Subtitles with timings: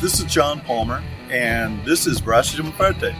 [0.00, 3.12] This is John Palmer, and this is Braço Parte.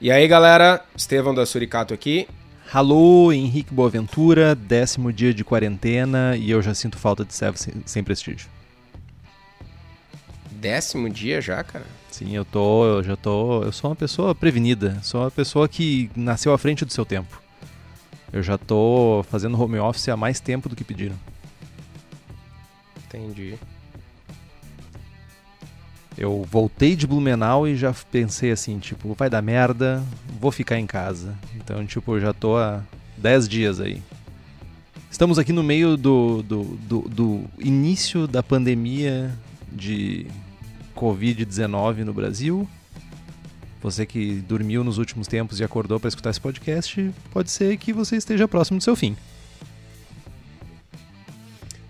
[0.00, 2.26] E aí, galera, Estevão da Suricato aqui.
[2.72, 7.74] Alô, Henrique Boaventura, décimo dia de quarentena e eu já sinto falta de servo sem,
[7.86, 8.48] sem prestígio.
[10.50, 11.86] Décimo dia já, cara?
[12.10, 16.10] Sim, eu tô, eu já tô, eu sou uma pessoa prevenida, sou uma pessoa que
[16.16, 17.40] nasceu à frente do seu tempo.
[18.32, 21.14] Eu já tô fazendo home office há mais tempo do que pediram.
[23.06, 23.56] Entendi.
[26.16, 30.02] Eu voltei de Blumenau e já pensei assim, tipo, vai dar merda,
[30.40, 31.36] vou ficar em casa.
[31.56, 32.82] Então, tipo, já tô há
[33.16, 34.02] 10 dias aí.
[35.10, 39.36] Estamos aqui no meio do, do, do, do início da pandemia
[39.70, 40.26] de
[40.96, 42.68] Covid-19 no Brasil.
[43.82, 47.92] Você que dormiu nos últimos tempos e acordou para escutar esse podcast, pode ser que
[47.92, 49.16] você esteja próximo do seu fim.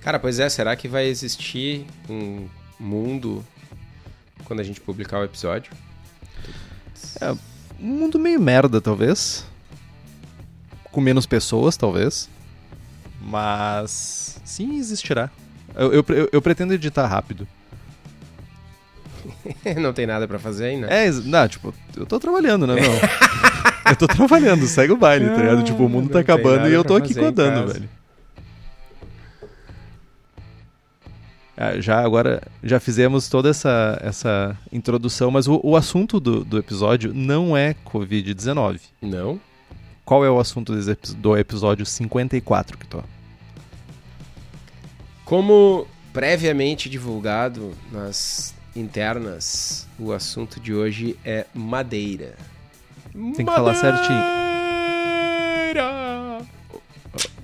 [0.01, 2.47] Cara, pois é, será que vai existir um
[2.79, 3.45] mundo
[4.51, 5.71] quando a gente publicar o episódio?
[7.21, 7.31] É,
[7.81, 9.47] um mundo meio merda, talvez.
[10.91, 12.29] Com menos pessoas, talvez.
[13.21, 15.31] Mas sim existirá.
[15.77, 17.47] Eu, eu, eu, pretendo editar rápido.
[19.81, 20.89] não tem nada para fazer ainda?
[20.89, 22.91] É, não, tipo, eu tô trabalhando, né, meu?
[23.89, 25.63] eu tô trabalhando, segue o baile, tá ligado?
[25.63, 27.89] Tipo, o mundo tá acabando e eu tô aqui codando, velho.
[31.79, 37.13] Já agora, já fizemos toda essa, essa introdução, mas o, o assunto do, do episódio
[37.13, 38.81] não é Covid-19.
[39.03, 39.39] Não?
[40.05, 40.73] Qual é o assunto
[41.19, 43.05] do episódio 54, Kitó?
[45.25, 52.37] Como previamente divulgado nas internas, o assunto de hoje é madeira.
[53.13, 53.55] Tem que madeira!
[53.55, 54.25] falar certinho.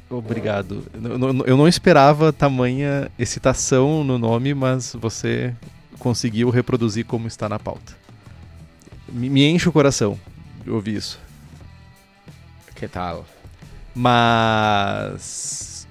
[0.08, 0.84] Obrigado.
[1.46, 5.54] Eu não esperava tamanha excitação no nome, mas você
[5.98, 7.94] conseguiu reproduzir como está na pauta.
[9.08, 10.18] Me enche o coração
[10.66, 11.18] ouvir isso.
[12.74, 13.24] Que tal?
[13.94, 15.86] Mas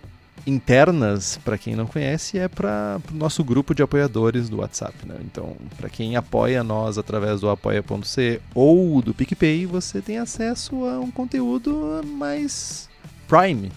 [0.46, 4.94] internas, para quem não conhece, é para o nosso grupo de apoiadores do WhatsApp.
[5.06, 5.16] Né?
[5.22, 11.00] Então, para quem apoia nós através do apoia.c ou do PicPay, você tem acesso a
[11.00, 12.88] um conteúdo mais
[13.28, 13.72] Prime,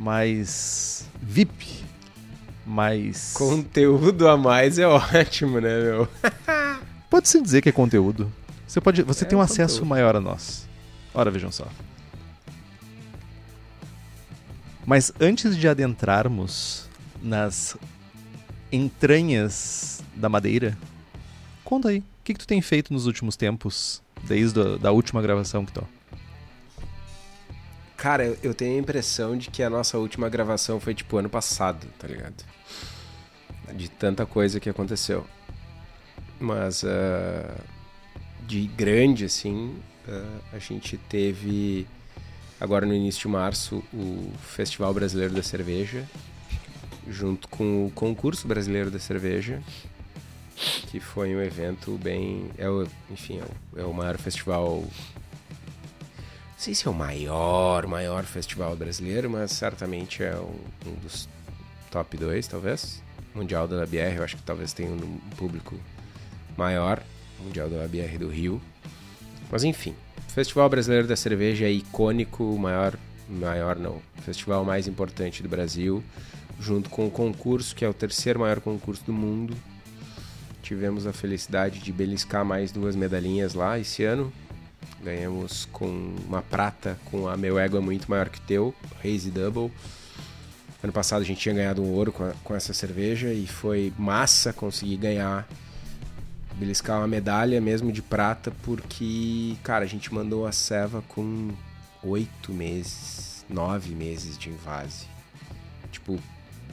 [0.00, 1.84] mais VIP,
[2.64, 3.34] mais.
[3.34, 6.08] Conteúdo a mais é ótimo, né, meu?
[7.10, 8.32] Pode-se dizer que é conteúdo.
[8.66, 9.62] Você, pode, você é tem um conteúdo.
[9.62, 10.66] acesso maior a nós.
[11.12, 11.68] Ora, vejam só.
[14.86, 16.88] Mas antes de adentrarmos
[17.20, 17.76] nas
[18.72, 20.78] entranhas da madeira,
[21.62, 25.20] conta aí, o que, que tu tem feito nos últimos tempos, desde a da última
[25.20, 25.82] gravação que tô?
[28.00, 31.86] Cara, eu tenho a impressão de que a nossa última gravação foi tipo ano passado,
[31.98, 32.42] tá ligado?
[33.74, 35.26] De tanta coisa que aconteceu.
[36.40, 37.62] Mas uh,
[38.46, 39.76] de grande, assim,
[40.08, 41.86] uh, a gente teve
[42.58, 46.08] agora no início de março o Festival Brasileiro da Cerveja,
[47.06, 49.62] junto com o Concurso Brasileiro da Cerveja,
[50.90, 52.50] que foi um evento bem.
[52.56, 54.88] É o, enfim, é o, é o maior festival
[56.60, 61.26] não sei se é o maior, maior festival brasileiro, mas certamente é um, um dos
[61.90, 63.02] top 2, talvez.
[63.34, 65.74] Mundial da BR, eu acho que talvez tenha um público
[66.58, 67.02] maior.
[67.42, 68.60] Mundial da BR do Rio.
[69.50, 69.94] Mas enfim,
[70.28, 72.94] o Festival Brasileiro da Cerveja é icônico, o maior,
[73.26, 76.04] maior não, festival mais importante do Brasil,
[76.60, 79.56] junto com o concurso, que é o terceiro maior concurso do mundo.
[80.62, 84.30] Tivemos a felicidade de beliscar mais duas medalhinhas lá esse ano,
[85.02, 88.74] Ganhamos com uma prata com a Meu Ego é Muito Maior Que Teu,
[89.04, 89.72] Hazy Double.
[90.82, 93.92] Ano passado a gente tinha ganhado um ouro com, a, com essa cerveja e foi
[93.98, 95.46] massa conseguir ganhar,
[96.54, 101.50] beliscar uma medalha mesmo de prata, porque, cara, a gente mandou a ceva com
[102.02, 105.06] oito meses, nove meses de invase.
[105.92, 106.18] Tipo,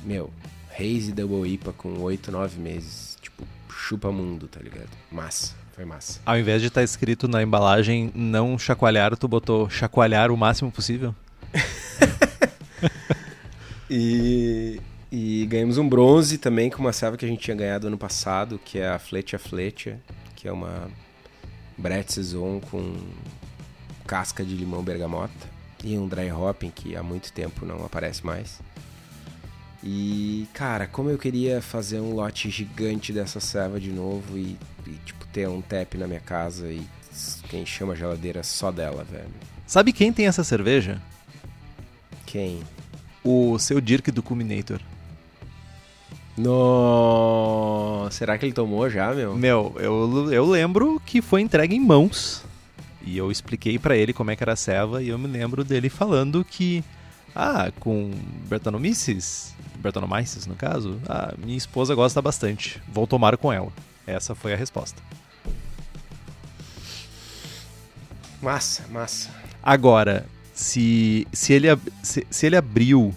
[0.04, 0.32] meu,
[0.80, 3.18] Hazy Double IPA com oito, nove meses.
[3.20, 4.90] Tipo, chupa mundo, tá ligado?
[5.12, 5.56] Massa.
[5.78, 6.20] Foi massa.
[6.26, 10.72] Ao invés de estar tá escrito na embalagem não chacoalhar, tu botou chacoalhar o máximo
[10.72, 11.14] possível?
[13.88, 14.82] e,
[15.12, 18.60] e ganhamos um bronze também com uma serva que a gente tinha ganhado ano passado,
[18.66, 20.00] que é a Flecha Flecha,
[20.36, 20.90] que é uma
[21.78, 22.96] Brett Saison com
[24.08, 25.48] casca de limão bergamota
[25.84, 28.60] e um dry hopping que há muito tempo não aparece mais.
[29.84, 34.92] E, cara, como eu queria fazer um lote gigante dessa serva de novo e, e
[35.06, 36.82] tipo, ter um tap na minha casa e
[37.50, 39.30] quem chama a geladeira só dela, velho.
[39.66, 41.02] Sabe quem tem essa cerveja?
[42.26, 42.62] Quem?
[43.24, 44.80] O seu Dirk do Culminator.
[46.38, 48.08] No...
[48.12, 49.36] Será que ele tomou já, meu?
[49.36, 52.44] Meu, eu, eu lembro que foi entregue em mãos.
[53.04, 55.64] E eu expliquei pra ele como é que era a ceva e eu me lembro
[55.64, 56.84] dele falando que
[57.38, 58.12] ah, com
[58.50, 62.82] Bertanomices, Bertanomyces no caso, ah, minha esposa gosta bastante.
[62.92, 63.72] Vou tomar com ela.
[64.08, 65.00] Essa foi a resposta.
[68.42, 69.30] Massa, massa.
[69.62, 71.68] Agora, se, se, ele,
[72.02, 73.14] se, se ele abriu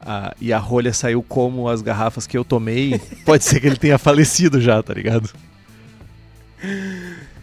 [0.00, 3.76] ah, e a rolha saiu como as garrafas que eu tomei, pode ser que ele
[3.76, 5.30] tenha falecido já, tá ligado?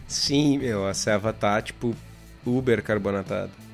[0.07, 1.95] Sim, meu, a ceva tá tipo
[2.43, 3.64] Uber carbonatada.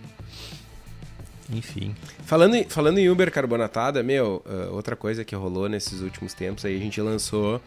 [1.52, 1.96] Enfim.
[2.26, 6.64] Falando em, falando em Uber carbonatada, meu, ah, outra coisa que rolou nesses últimos tempos
[6.66, 7.62] aí, a gente lançou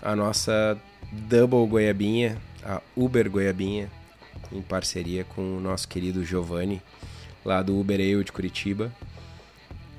[0.00, 0.78] a nossa
[1.10, 3.90] Double Goiabinha, a Uber Goiabinha,
[4.52, 6.80] em parceria com o nosso querido Giovanni,
[7.44, 8.92] lá do Uber Ale de Curitiba.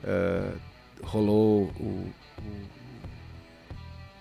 [0.04, 0.54] Ah,
[1.04, 2.10] rolou o-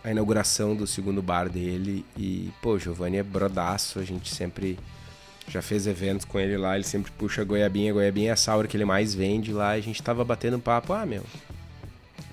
[0.03, 4.79] a inauguração do segundo bar dele e, pô, o Giovanni é brodaço, a gente sempre
[5.49, 8.77] já fez eventos com ele lá, ele sempre puxa goiabinha, goiabinha é a sour que
[8.77, 11.23] ele mais vende lá, e a gente tava batendo papo, ah, meu,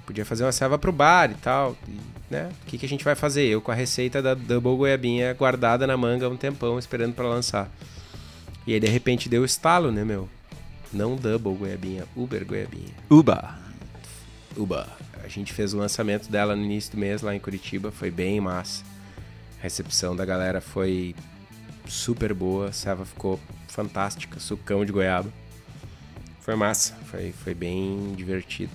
[0.05, 1.99] podia fazer uma serva pro bar e tal, e,
[2.31, 3.45] né, o que, que a gente vai fazer?
[3.45, 7.27] Eu com a receita da Double Goiabinha guardada na manga há um tempão, esperando pra
[7.27, 7.69] lançar.
[8.65, 10.29] E aí, de repente, deu estalo, né, meu?
[10.93, 12.93] Não Double Goiabinha, Uber Goiabinha.
[13.09, 13.57] Uba.
[14.55, 14.87] Uba.
[15.23, 18.39] A gente fez o lançamento dela no início do mês lá em Curitiba, foi bem
[18.39, 18.83] massa.
[19.59, 21.15] A recepção da galera foi
[21.87, 25.31] super boa, a serva ficou fantástica, sucão de goiaba.
[26.39, 28.71] Foi massa, foi, foi bem divertido.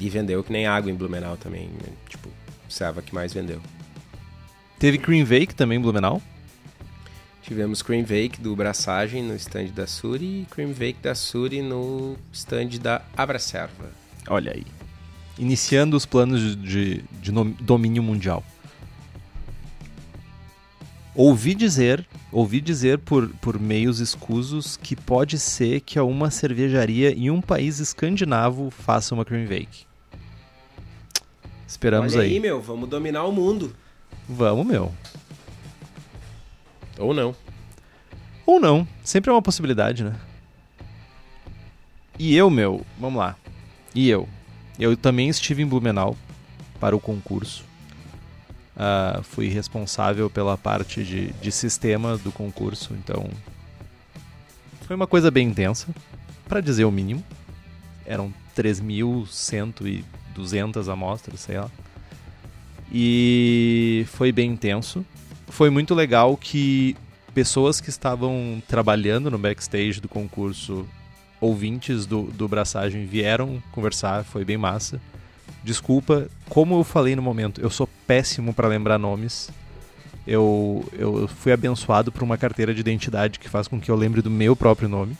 [0.00, 1.92] E vendeu que nem água em Blumenau também, né?
[2.08, 2.28] tipo,
[2.68, 3.60] serva que mais vendeu.
[4.78, 6.22] Teve Cream Vake também em Blumenau.
[7.42, 12.16] Tivemos Cream Vake do Braçagem no stand da Suri e Cream Vake da Suri no
[12.32, 13.90] stand da Abracerva.
[14.28, 14.64] Olha aí.
[15.38, 18.44] Iniciando os planos de, de, domínio mundial.
[21.14, 27.30] Ouvi dizer, ouvi dizer por, por meios escusos que pode ser que uma cervejaria em
[27.30, 29.86] um país escandinavo faça uma cream vake.
[31.66, 32.34] Esperamos Olha aí.
[32.34, 33.74] aí, meu, vamos dominar o mundo.
[34.28, 34.92] Vamos, meu.
[36.98, 37.34] Ou não.
[38.46, 40.14] Ou não, sempre é uma possibilidade, né?
[42.18, 43.36] E eu, meu, vamos lá.
[43.94, 44.28] E eu?
[44.78, 46.16] Eu também estive em Blumenau
[46.80, 47.67] para o concurso.
[48.80, 53.28] Ah, fui responsável pela parte de, de sistema do concurso, então.
[54.82, 55.88] Foi uma coisa bem intensa,
[56.48, 57.24] para dizer o mínimo.
[58.06, 61.68] Eram 3.100 e 200 amostras, sei lá.
[62.92, 65.04] E foi bem intenso.
[65.48, 66.96] Foi muito legal que
[67.34, 70.86] pessoas que estavam trabalhando no backstage do concurso,
[71.40, 75.00] ouvintes do, do Braçagem, vieram conversar, foi bem massa.
[75.64, 79.50] Desculpa, como eu falei no momento, eu sou péssimo para lembrar nomes.
[80.26, 84.20] Eu, eu fui abençoado por uma carteira de identidade que faz com que eu lembre
[84.22, 85.16] do meu próprio nome.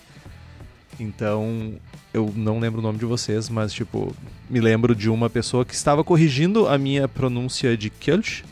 [1.01, 1.75] Então,
[2.13, 4.15] eu não lembro o nome de vocês, mas, tipo,
[4.51, 8.45] me lembro de uma pessoa que estava corrigindo a minha pronúncia de Kelch.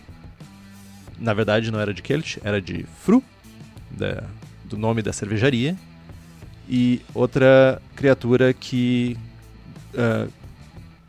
[1.19, 3.23] Na verdade, não era de Kelch, era de Fru,
[3.91, 4.25] da-
[4.65, 5.77] do nome da cervejaria.
[6.69, 9.17] E outra criatura que
[9.97, 10.27] ah,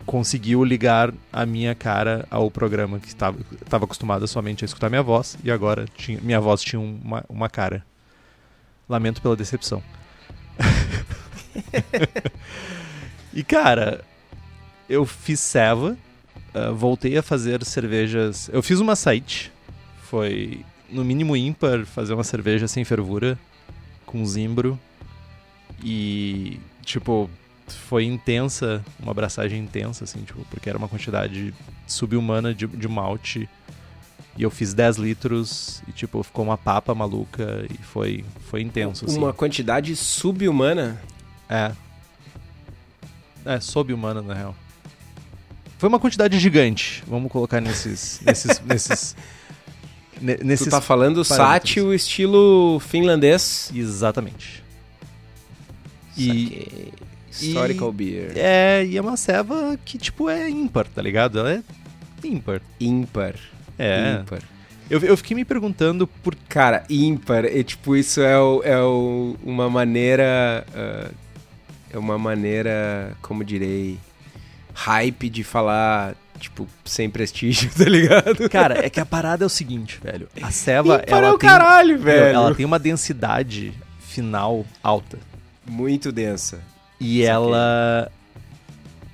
[0.08, 5.38] conseguiu ligar a minha cara ao programa que estava acostumada somente a escutar minha voz
[5.44, 7.86] e agora tinha, minha voz tinha uma, uma cara.
[8.88, 9.84] Lamento pela decepção.
[13.34, 14.02] e cara,
[14.88, 15.98] eu fiz ceva,
[16.54, 18.50] ah, voltei a fazer cervejas.
[18.54, 19.52] Eu fiz uma site,
[20.04, 23.38] foi no mínimo ímpar fazer uma cerveja sem fervura,
[24.06, 24.80] com zimbro.
[25.84, 27.30] E, tipo,
[27.68, 31.54] foi intensa, uma abraçagem intensa, assim, tipo, porque era uma quantidade
[31.86, 33.50] subhumana de, de malte.
[34.38, 39.06] E eu fiz 10 litros e, tipo, ficou uma papa maluca e foi, foi intenso,
[39.06, 39.18] assim.
[39.18, 41.02] Uma quantidade subhumana.
[41.50, 41.72] É.
[43.46, 44.56] É, sob-humana, na real.
[45.78, 47.04] Foi uma quantidade gigante.
[47.08, 48.20] Vamos colocar nesses.
[48.26, 48.60] nesses.
[48.62, 49.16] nesses.
[50.20, 51.38] ne- nesses tu tá falando parâmetros.
[51.38, 53.72] sátio estilo finlandês.
[53.74, 54.64] Exatamente.
[56.18, 56.94] E- Saquei.
[57.42, 58.32] Historical beer.
[58.36, 61.40] É, e é uma ceva que, tipo, é ímpar, tá ligado?
[61.40, 61.64] Ela é
[62.28, 62.62] ímpar.
[62.80, 63.36] Ímpar.
[63.78, 64.20] É.
[64.22, 64.42] Ímpar.
[64.90, 66.34] Eu, eu fiquei me perguntando por.
[66.48, 70.66] Cara, ímpar, é tipo, isso é, o- é o- uma maneira.
[70.74, 71.10] ah,
[71.92, 73.98] é uma maneira, como direi,
[74.74, 78.50] hype de falar, tipo, sem prestígio, tá ligado?
[78.50, 80.28] Cara, é que a parada é o seguinte, velho.
[80.42, 81.50] A ceva, Ímpar ela é o tem.
[81.50, 82.36] caralho, velho.
[82.36, 85.18] Ela tem uma densidade final alta.
[85.66, 86.62] Muito densa.
[87.00, 88.12] E ela.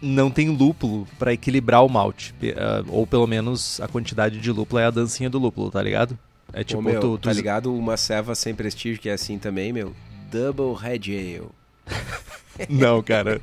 [0.02, 2.34] não tem lúpulo pra equilibrar o malte.
[2.56, 6.18] Ah, ou pelo menos a quantidade de lúpulo é a dancinha do lúpulo, tá ligado?
[6.52, 7.74] É tipo, Ô, meu, tu, tu tá ligado?
[7.74, 9.94] Uma ceva sem prestígio que é assim também, meu.
[10.32, 11.50] Double Red Ale.
[12.70, 13.42] Não, cara.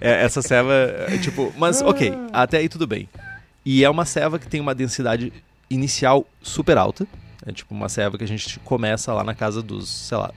[0.00, 0.72] É, essa ceva,
[1.08, 1.52] é, tipo.
[1.58, 3.08] Mas, ok, até aí tudo bem.
[3.64, 5.32] E é uma ceva que tem uma densidade
[5.68, 7.06] inicial super alta.
[7.44, 10.32] É tipo uma ceva que a gente começa lá na casa dos, sei lá.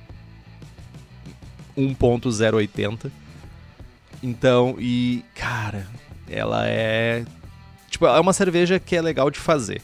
[1.78, 3.12] 1.080.
[4.22, 5.24] Então, e.
[5.36, 5.88] Cara,
[6.30, 7.26] ela é.
[7.90, 9.82] Tipo, é uma cerveja que é legal de fazer.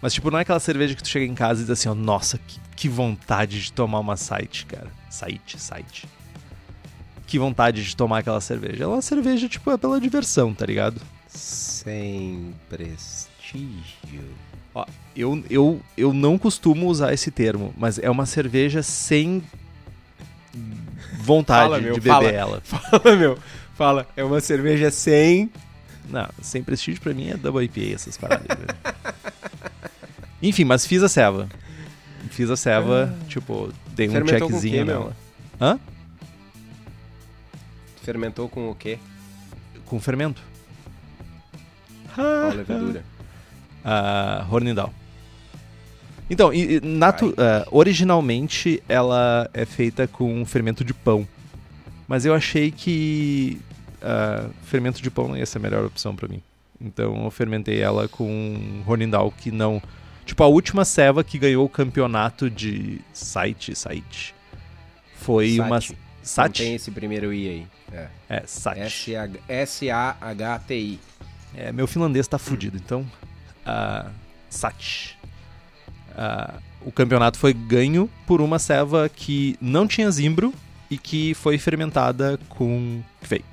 [0.00, 1.94] Mas, tipo, não é aquela cerveja que tu chega em casa e diz assim, ó,
[1.94, 4.88] nossa, que, que vontade de tomar uma site, cara.
[5.08, 6.08] Site, site
[7.32, 8.84] que vontade de tomar aquela cerveja.
[8.84, 11.00] Ela é uma cerveja, tipo, é pela diversão, tá ligado?
[11.28, 14.28] Sem prestígio.
[14.74, 14.84] Ó,
[15.16, 19.42] eu, eu, eu não costumo usar esse termo, mas é uma cerveja sem
[21.22, 22.28] vontade Fala, meu, de beber fala.
[22.30, 22.60] ela.
[22.64, 23.38] Fala, meu.
[23.74, 24.06] Fala.
[24.16, 25.50] É uma cerveja sem.
[26.08, 28.46] Não, sem prestígio pra mim é double IPA essas paradas.
[28.48, 28.76] velho.
[30.42, 31.48] Enfim, mas fiz a ceva.
[32.30, 34.98] Fiz a ceva, tipo, dei um Fermentou checkzinho quê, meu?
[35.00, 35.16] nela.
[35.60, 35.78] Hã?
[38.02, 38.98] Fermentou com o quê?
[39.86, 40.42] Com fermento.
[42.14, 43.04] Qual levedura?
[43.84, 44.92] a Hornindal.
[46.32, 51.28] Então, e- e natu- ah, originalmente ela é feita com fermento de pão.
[52.08, 53.60] Mas eu achei que
[54.00, 56.42] ah, fermento de pão não ia ser a melhor opção pra mim.
[56.80, 59.80] Então eu fermentei ela com Hornindal que não.
[60.24, 64.34] Tipo, a última ceva que ganhou o campeonato de site, site.
[65.16, 65.80] Foi uma.
[65.80, 65.92] Sati.
[65.92, 66.62] Não Sati?
[66.62, 67.66] tem esse primeiro I aí.
[67.92, 68.06] É.
[68.28, 68.80] É, Sati.
[69.48, 70.98] S-A-H-T-I.
[71.54, 73.04] É, meu finlandês tá fudido, então.
[73.66, 74.06] ah,
[74.48, 75.18] Sati.
[76.16, 76.54] Ah,
[76.84, 80.52] o campeonato foi ganho por uma ceva que não tinha zimbro
[80.90, 83.44] e que foi fermentada com fake.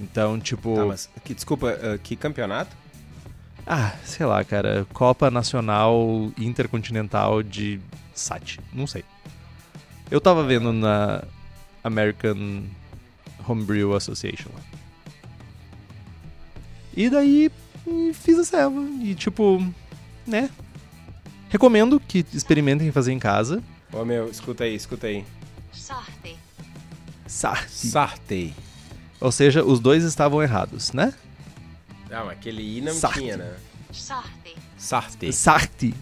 [0.00, 0.74] Então, tipo.
[0.74, 2.76] Tá, mas que, desculpa, ah, que campeonato?
[3.66, 4.86] Ah, sei lá, cara.
[4.92, 7.80] Copa Nacional Intercontinental de
[8.14, 8.60] Sati.
[8.72, 9.04] Não sei.
[10.10, 11.22] Eu tava vendo na
[11.84, 12.62] American
[13.46, 14.60] Homebrew Association lá.
[16.96, 17.50] E daí
[17.86, 18.80] e fiz a ceva.
[19.02, 19.64] E tipo,
[20.26, 20.50] né?
[21.48, 23.62] Recomendo que experimentem fazer em casa.
[23.92, 25.24] Ô meu, escuta aí, escuta aí.
[25.72, 26.36] Sahti.
[27.26, 27.70] Sati.
[27.88, 28.54] Sartei.
[29.20, 31.12] Ou seja, os dois estavam errados, né?
[32.10, 33.22] Mas aquele I não Sartei.
[33.22, 33.56] tinha, né?
[33.92, 35.32] Sartei.
[35.32, 35.94] Sarti.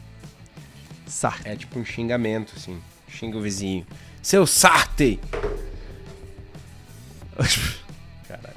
[1.06, 1.48] Sarti.
[1.48, 2.80] É tipo um xingamento, assim.
[3.08, 3.86] Xinga o vizinho.
[4.22, 5.20] Seu Sartei!
[8.28, 8.56] Caralho.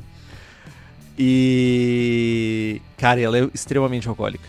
[1.17, 2.81] E.
[2.98, 4.48] Cara, ela é extremamente alcoólica.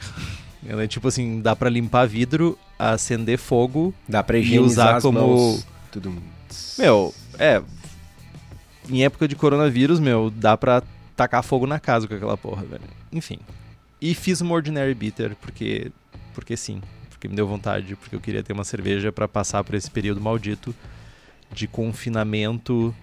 [0.70, 3.92] Ela é tipo assim, dá pra limpar vidro, acender fogo.
[4.08, 5.66] Dá pra E usar como- mãos.
[5.90, 6.14] Tudo.
[6.78, 7.60] Meu, é.
[8.88, 10.80] Em época de coronavírus, meu, dá pra
[11.16, 12.84] tacar fogo na casa com aquela porra, velho.
[13.12, 13.40] Enfim.
[14.00, 15.90] E fiz uma Ordinary Bitter, porque.
[16.32, 16.80] Porque sim.
[17.10, 20.20] Porque me deu vontade, porque eu queria ter uma cerveja pra passar por esse período
[20.20, 20.72] maldito
[21.52, 22.94] de confinamento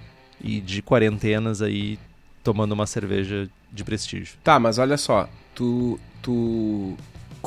[0.41, 1.99] e de quarentenas aí,
[2.45, 4.37] tomando uma cerveja de prestígio.
[4.41, 5.29] Tá, mas olha só.
[5.53, 5.99] Tu.
[6.21, 6.95] Tu.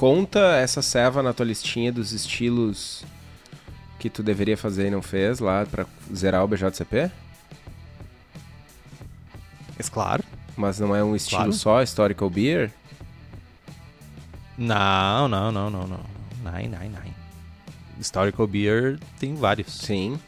[0.00, 3.04] Conta essa ceva na tua listinha dos estilos
[3.98, 7.10] que tu deveria fazer e não fez lá pra zerar o BJCP?
[9.76, 10.24] Mas claro.
[10.56, 11.52] Mas não é um estilo Claro.
[11.52, 12.72] só, Historical Beer?
[14.56, 16.00] Não, não, não, não, não.
[16.50, 17.14] Nine, nine, nine.
[17.98, 19.70] Historical Beer tem vários.
[19.70, 20.18] Sim.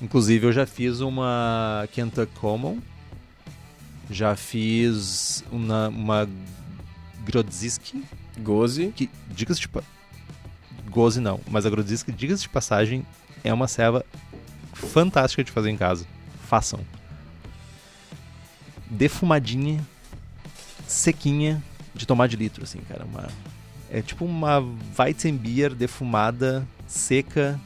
[0.00, 2.78] Inclusive eu já fiz uma Kentucky Common.
[4.10, 6.26] Já fiz uma, uma
[7.26, 8.02] Grodziski,
[8.38, 8.92] Goze.
[8.94, 9.68] que, diga-se de...
[10.90, 13.06] Goze não, mas a Grodziski, diga-se de passagem,
[13.42, 14.04] é uma ceva
[14.72, 16.06] fantástica de fazer em casa.
[16.46, 16.80] Façam.
[18.90, 19.84] Defumadinha,
[20.86, 21.62] sequinha,
[21.94, 23.04] de tomar de litro, assim, cara.
[23.04, 23.28] Uma,
[23.90, 24.62] é tipo uma
[24.98, 27.58] Weizenbier defumada, seca,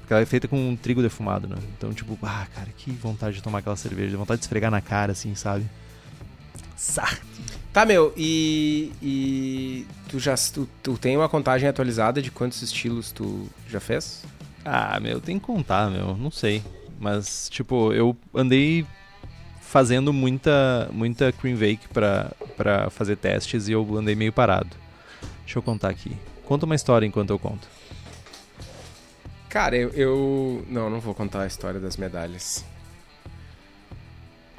[0.00, 1.56] porque ela é feita com um trigo defumado, né?
[1.76, 5.12] Então, tipo, ah, cara, que vontade de tomar aquela cerveja, vontade de esfregar na cara,
[5.12, 5.66] assim, sabe?
[6.76, 7.22] Sarti.
[7.72, 8.92] Tá, meu, e.
[9.02, 10.34] e tu já.
[10.34, 14.22] Tu, tu tem uma contagem atualizada de quantos estilos tu já fez?
[14.64, 16.62] Ah, meu, tem que contar, meu, não sei.
[16.98, 18.86] Mas, tipo, eu andei
[19.60, 24.74] fazendo muita, muita cream bake pra, pra fazer testes e eu andei meio parado.
[25.44, 26.16] Deixa eu contar aqui.
[26.46, 27.68] Conta uma história enquanto eu conto.
[29.48, 30.64] Cara, eu, eu.
[30.68, 32.64] Não, não vou contar a história das medalhas.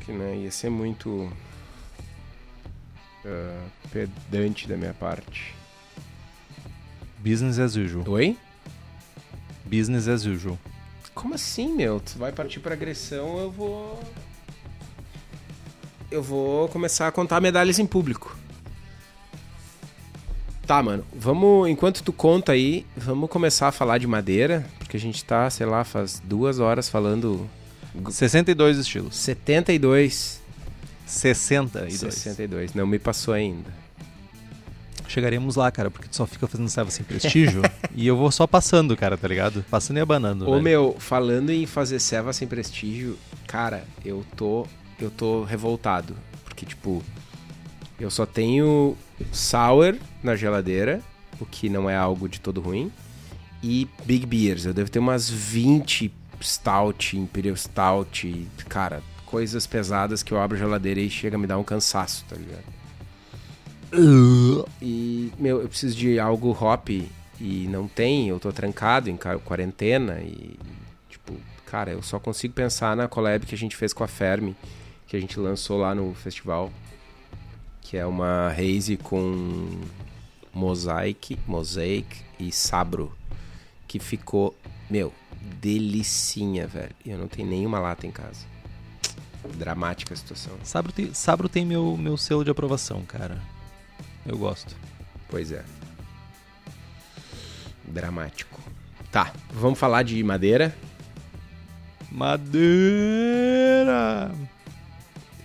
[0.06, 1.32] Que né, ia ser muito.
[3.26, 5.54] Ah, pedante da minha parte.
[7.20, 8.08] Business as usual.
[8.08, 8.38] Oi?
[9.66, 10.58] Business as usual.
[11.14, 12.00] Como assim, meu?
[12.00, 14.00] Tu vai partir pra agressão, eu vou.
[16.12, 18.38] eu vou começar a contar medalhas em público.
[20.66, 21.06] Tá, mano.
[21.14, 25.50] Vamos, enquanto tu conta aí, vamos começar a falar de madeira, porque a gente tá,
[25.50, 27.50] sei lá, faz duas horas falando
[28.10, 29.16] 62 estilos.
[29.16, 30.42] 72.
[31.08, 32.00] 62.
[32.00, 32.74] 62.
[32.74, 33.74] Não me passou ainda.
[35.08, 37.62] Chegaremos lá, cara, porque tu só fica fazendo serva sem prestígio
[37.96, 39.64] e eu vou só passando, cara, tá ligado?
[39.70, 40.46] Passando e abanando.
[40.46, 40.64] Ô velho.
[40.64, 44.68] meu, falando em fazer serva sem prestígio, cara, eu tô.
[45.00, 46.16] Eu tô revoltado.
[46.44, 47.04] Porque, tipo,
[48.00, 48.98] eu só tenho
[49.32, 51.02] sour na geladeira,
[51.40, 52.92] o que não é algo de todo ruim.
[53.64, 54.66] E Big Beers.
[54.66, 56.12] Eu devo ter umas 20
[56.42, 61.46] Stout, Imperial Stout, cara, coisas pesadas que eu abro a geladeira e chega a me
[61.46, 62.64] dar um cansaço, tá ligado?
[64.82, 70.20] E, meu, eu preciso de algo hop e não tem, eu tô trancado em quarentena
[70.22, 70.58] e,
[71.10, 71.34] tipo,
[71.66, 74.56] cara, eu só consigo pensar na collab que a gente fez com a Fermi,
[75.06, 76.72] que a gente lançou lá no festival,
[77.82, 79.82] que é uma haze com
[80.54, 83.14] mosaic, mosaic e sabro,
[83.88, 84.56] que ficou,
[84.90, 85.14] meu,
[85.62, 86.96] delicinha, velho.
[87.06, 88.46] E eu não tenho nenhuma lata em casa.
[89.56, 90.54] Dramática a situação.
[90.64, 93.42] Sabro tem, Sabro tem meu, meu selo de aprovação, cara.
[94.26, 94.76] Eu gosto.
[95.30, 95.64] Pois é.
[97.86, 98.60] Dramático.
[99.12, 100.76] Tá, vamos falar de madeira.
[102.12, 102.42] Madeira!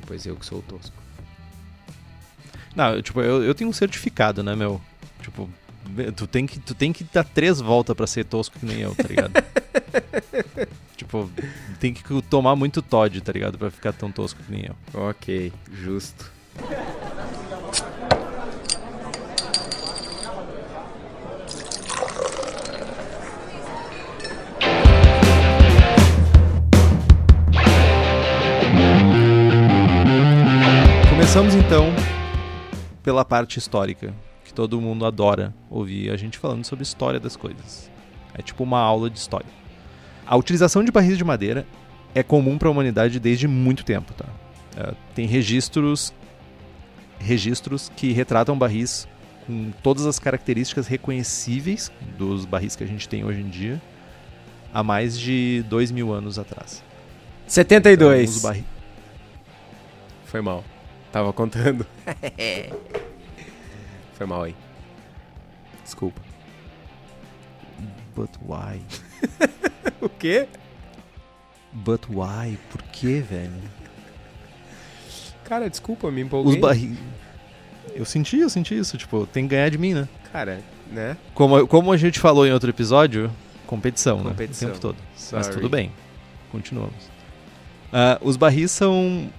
[0.00, 0.96] Depois eu que sou o tosco.
[2.74, 4.80] Não, eu, tipo, eu, eu tenho um certificado, né, meu?
[5.20, 5.48] Tipo,
[6.16, 8.94] tu tem que, tu tem que dar três voltas pra ser tosco que nem eu,
[8.94, 9.32] tá ligado?
[11.02, 11.30] tipo,
[11.80, 13.58] tem que tomar muito Todd, tá ligado?
[13.58, 14.76] Pra ficar tão tosco que nem eu.
[15.08, 16.30] Ok, justo.
[31.10, 31.86] Começamos então
[33.02, 37.90] pela parte histórica, que todo mundo adora ouvir a gente falando sobre história das coisas.
[38.34, 39.61] É tipo uma aula de história.
[40.26, 41.66] A utilização de barris de madeira
[42.14, 44.26] é comum para a humanidade desde muito tempo, tá?
[44.76, 46.12] É, tem registros
[47.18, 49.06] registros que retratam barris
[49.46, 53.80] com todas as características reconhecíveis dos barris que a gente tem hoje em dia
[54.72, 56.82] há mais de dois mil anos atrás.
[57.42, 58.36] Então, 72.
[58.36, 58.64] os barris
[60.24, 60.64] Foi mal.
[61.12, 61.86] Tava contando.
[64.14, 64.54] Foi mal aí.
[65.84, 66.20] Desculpa.
[68.16, 68.80] But why?
[70.00, 70.48] O quê?
[71.72, 72.58] But why?
[72.70, 73.52] Por que, velho?
[75.44, 76.54] Cara, desculpa, me empolguei.
[76.54, 76.98] Os barris.
[77.94, 78.98] Eu senti, eu senti isso.
[78.98, 80.08] Tipo, tem que ganhar de mim, né?
[80.32, 81.16] Cara, né?
[81.34, 83.30] Como, como a gente falou em outro episódio,
[83.66, 84.68] competição, Competição.
[84.70, 84.74] né?
[84.74, 84.96] O tempo todo.
[85.16, 85.44] Sorry.
[85.46, 85.92] Mas tudo bem.
[86.50, 86.94] Continuamos.
[87.92, 89.30] Ah, os barris são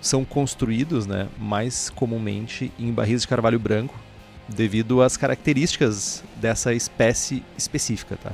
[0.00, 3.94] são construídos, né, mais comumente em barris de carvalho branco,
[4.48, 8.32] devido às características dessa espécie específica, tá?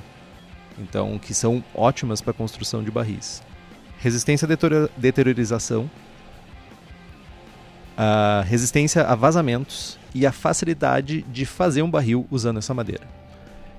[0.79, 3.43] Então, que são ótimas para construção de barris.
[3.99, 5.91] Resistência à deteriorização,
[7.97, 13.09] a resistência a vazamentos e a facilidade de fazer um barril usando essa madeira.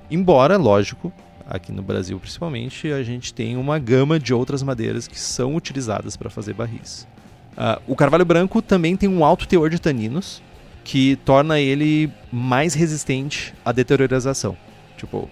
[0.09, 1.13] Embora, lógico,
[1.47, 6.17] aqui no Brasil principalmente, a gente tem uma gama de outras madeiras que são utilizadas
[6.17, 7.07] para fazer barris.
[7.55, 10.41] Ah, o carvalho branco também tem um alto teor de taninos,
[10.83, 14.55] que torna ele mais resistente à deteriorização.
[14.95, 15.29] Tipo,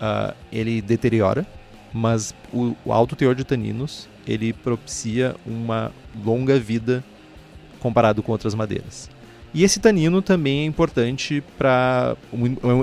[0.00, 1.46] ah, ele deteriora,
[1.92, 5.90] mas o, o alto teor de taninos ele propicia uma
[6.24, 7.02] longa vida
[7.80, 9.08] comparado com outras madeiras.
[9.54, 12.16] E esse tanino também é importante para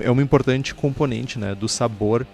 [0.04, 2.26] é um importante componente, né, do sabor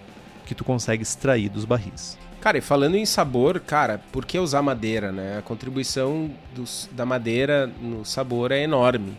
[0.46, 2.16] que tu consegue extrair dos barris.
[2.40, 5.38] Cara, e falando em sabor, cara, por que usar madeira, né?
[5.38, 9.12] A contribuição dos- da madeira no sabor é enorme.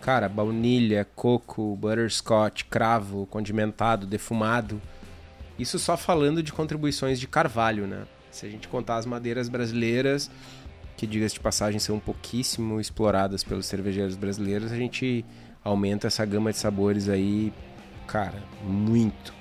[0.00, 4.80] Cara, baunilha, coco, butterscotch, cravo, condimentado, defumado.
[5.58, 8.04] Isso só falando de contribuições de carvalho, né?
[8.30, 10.30] Se a gente contar as madeiras brasileiras,
[10.96, 15.24] que diga-se de passagem são pouquíssimo exploradas pelos cervejeiros brasileiros, a gente
[15.62, 17.52] aumenta essa gama de sabores aí,
[18.06, 19.32] cara, muito.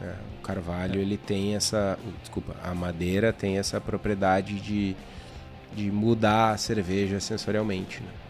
[0.00, 4.94] É, o carvalho ele tem essa, desculpa, a madeira tem essa propriedade de,
[5.74, 8.23] de mudar a cerveja sensorialmente, né?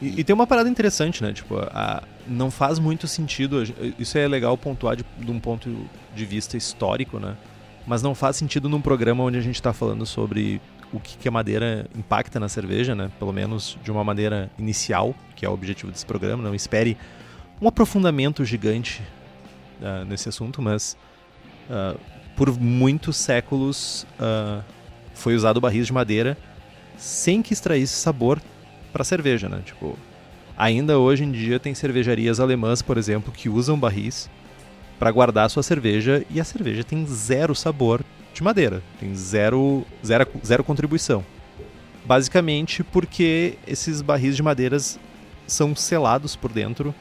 [0.00, 1.32] E, e tem uma parada interessante, né?
[1.32, 3.62] Tipo, a- não faz muito sentido.
[3.98, 5.74] Isso é legal pontuar de, de um ponto
[6.14, 7.36] de vista histórico, né?
[7.86, 10.60] Mas não faz sentido num programa onde a gente está falando sobre
[10.92, 13.10] o que, que a madeira impacta na cerveja, né?
[13.18, 16.42] Pelo menos de uma maneira inicial, que é o objetivo desse programa.
[16.42, 16.96] Não espere
[17.60, 19.02] um aprofundamento gigante
[19.82, 20.96] ah, nesse assunto, mas
[21.70, 21.94] ah,
[22.36, 24.60] por muitos séculos ah,
[25.14, 26.36] foi usado barris de madeira
[26.98, 28.40] sem que extraísse sabor
[28.96, 29.60] para cerveja, né?
[29.62, 29.98] Tipo,
[30.56, 34.30] ainda hoje em dia tem cervejarias alemãs, por exemplo, que usam barris
[34.98, 40.26] para guardar sua cerveja e a cerveja tem zero sabor de madeira, tem zero, zero,
[40.42, 41.22] zero contribuição.
[42.06, 44.98] Basicamente porque esses barris de madeiras
[45.46, 46.94] são selados por dentro,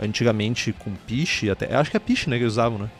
[0.00, 2.90] antigamente com piche, até acho que é piche né, que eles usavam, né?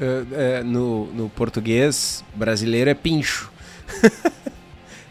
[0.00, 3.52] É, é, no, no português brasileiro é pincho.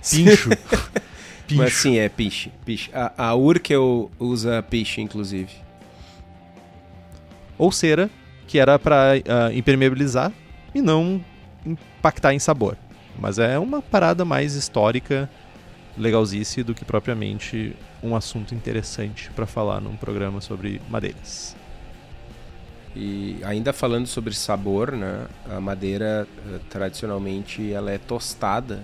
[0.10, 0.50] Pincho.
[1.47, 1.62] pincho.
[1.62, 2.51] Mas sim, é piche.
[2.65, 2.91] piche.
[2.93, 5.51] A, a Urkel usa piche, inclusive.
[7.57, 8.10] Ou cera,
[8.47, 9.13] que era para
[9.53, 10.31] impermeabilizar
[10.75, 11.23] e não
[11.65, 12.77] impactar em sabor.
[13.19, 15.29] Mas é uma parada mais histórica,
[15.97, 21.55] legalzice, do que propriamente um assunto interessante para falar num programa sobre madeiras.
[22.95, 25.27] E ainda falando sobre sabor, né?
[25.49, 28.83] A madeira eh, tradicionalmente ela é tostada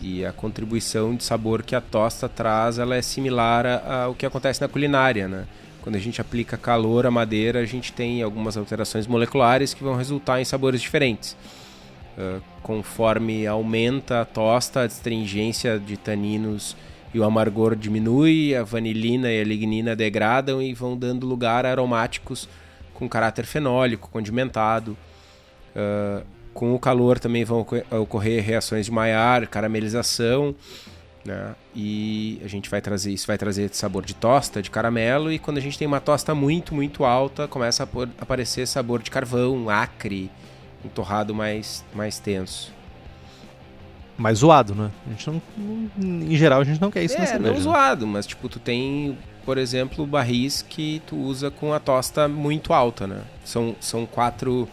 [0.00, 4.60] e a contribuição de sabor que a tosta traz ela é similar ao que acontece
[4.60, 5.46] na culinária, né?
[5.82, 9.94] Quando a gente aplica calor à madeira, a gente tem algumas alterações moleculares que vão
[9.94, 11.36] resultar em sabores diferentes.
[12.18, 16.76] Uh, conforme aumenta a tosta, a astringência de taninos
[17.14, 21.70] e o amargor diminui, a vanilina e a lignina degradam e vão dando lugar a
[21.70, 22.48] aromáticos
[22.92, 24.96] com caráter fenólico, condimentado.
[25.74, 27.66] Uh, com o calor também vão
[28.00, 30.54] ocorrer reações de Maillard, caramelização,
[31.22, 31.54] né?
[31.74, 35.58] E a gente vai trazer isso vai trazer sabor de tosta, de caramelo e quando
[35.58, 37.86] a gente tem uma tosta muito muito alta, começa a
[38.22, 40.30] aparecer sabor de carvão, acre,
[40.82, 42.74] um torrado mais mais tenso.
[44.16, 44.90] Mais zoado, né?
[45.06, 45.42] A gente não,
[46.00, 47.52] em geral a gente não quer isso é, na cerveja.
[47.52, 52.26] não zoado, mas tipo tu tem por exemplo, barris que tu usa com a tosta
[52.26, 53.20] muito alta, né?
[53.44, 54.68] São, são quatro,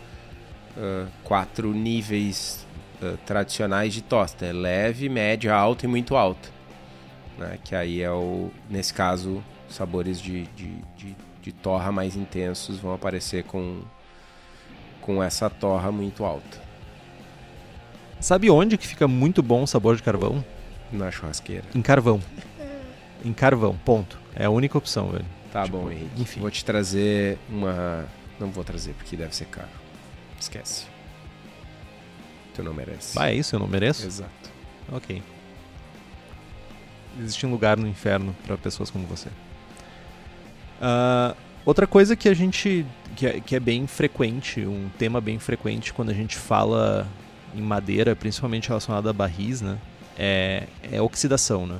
[0.78, 2.66] uh, quatro níveis
[3.02, 4.46] uh, tradicionais de tosta.
[4.46, 6.50] É leve, média, alta e muito alta.
[7.38, 7.58] Né?
[7.64, 12.94] Que aí é o, nesse caso, sabores de, de, de, de torra mais intensos vão
[12.94, 13.82] aparecer com,
[15.02, 16.62] com essa torra muito alta.
[18.20, 20.44] Sabe onde que fica muito bom o sabor de carvão?
[20.92, 21.66] Na churrasqueira.
[21.76, 22.22] Em carvão.
[23.26, 24.18] em carvão, ponto.
[24.36, 25.26] É a única opção, velho.
[25.52, 26.22] Tá tipo, bom, Henrique.
[26.22, 26.40] Enfim.
[26.40, 28.06] Vou te trazer uma.
[28.40, 29.83] Não vou trazer porque deve ser caro.
[30.44, 30.86] Esquece.
[32.54, 33.18] Tu não merece.
[33.18, 33.56] Ah, é isso?
[33.56, 34.06] Eu não mereço?
[34.06, 34.52] Exato.
[34.92, 35.24] Ok.
[37.18, 39.30] Existe um lugar no inferno para pessoas como você.
[40.82, 42.86] Uh, outra coisa que a gente.
[43.16, 47.08] Que é, que é bem frequente, um tema bem frequente quando a gente fala
[47.56, 49.78] em madeira, principalmente relacionado a barris, né?
[50.18, 51.80] É, é oxidação, né?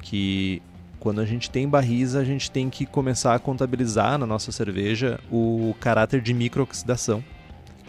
[0.00, 0.62] Que
[0.98, 5.20] quando a gente tem barris, a gente tem que começar a contabilizar na nossa cerveja
[5.30, 7.24] o caráter de microoxidação,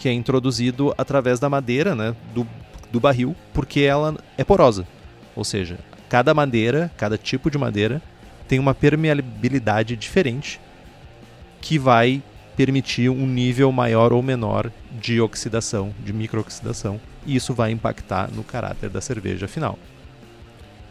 [0.01, 2.47] que é introduzido através da madeira né, do,
[2.91, 4.87] do barril, porque ela é porosa.
[5.35, 5.77] Ou seja,
[6.09, 8.01] cada madeira, cada tipo de madeira,
[8.47, 10.59] tem uma permeabilidade diferente
[11.61, 12.19] que vai
[12.57, 18.43] permitir um nível maior ou menor de oxidação, de microoxidação, e isso vai impactar no
[18.43, 19.77] caráter da cerveja final.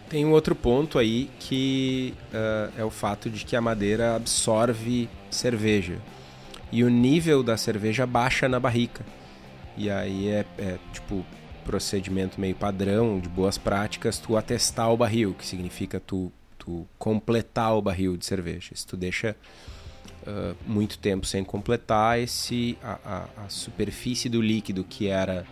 [0.09, 5.09] Tem um outro ponto aí que uh, é o fato de que a madeira absorve
[5.33, 5.99] cerveja.
[6.73, 9.05] E o nível da cerveja baixa na barrica.
[9.77, 11.25] E aí é, é tipo
[11.65, 17.77] procedimento meio padrão de boas práticas tu atestar o barril, que significa tu, tu completar
[17.77, 18.71] o barril de cerveja.
[18.75, 19.37] Se tu deixa
[20.23, 25.45] uh, muito tempo sem completar, esse a, a, a superfície do líquido que era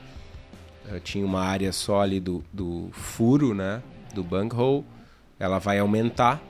[0.90, 3.82] uh, tinha uma área só ali do, do furo, né?
[4.14, 4.84] do bunghole,
[5.38, 6.40] ela vai aumentar,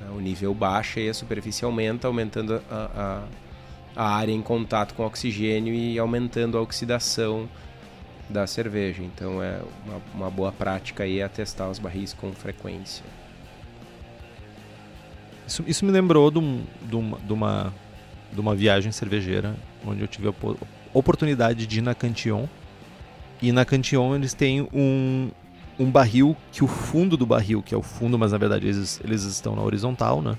[0.00, 3.24] né, o nível baixa e a superfície aumenta, aumentando a, a,
[3.94, 7.48] a, área em contato com oxigênio e aumentando a oxidação
[8.28, 9.02] da cerveja.
[9.02, 13.04] Então é uma, uma boa prática aí a testar os barris com frequência.
[15.46, 17.74] Isso, isso me lembrou de, um, de, uma, de, uma,
[18.32, 19.54] de uma viagem cervejeira,
[19.86, 20.34] onde eu tive a
[20.94, 22.46] oportunidade de ir na Cantillon.
[23.40, 25.30] E na Cantillon eles têm um,
[25.78, 29.00] um barril que o fundo do barril, que é o fundo, mas na verdade eles,
[29.04, 30.36] eles estão na horizontal, né?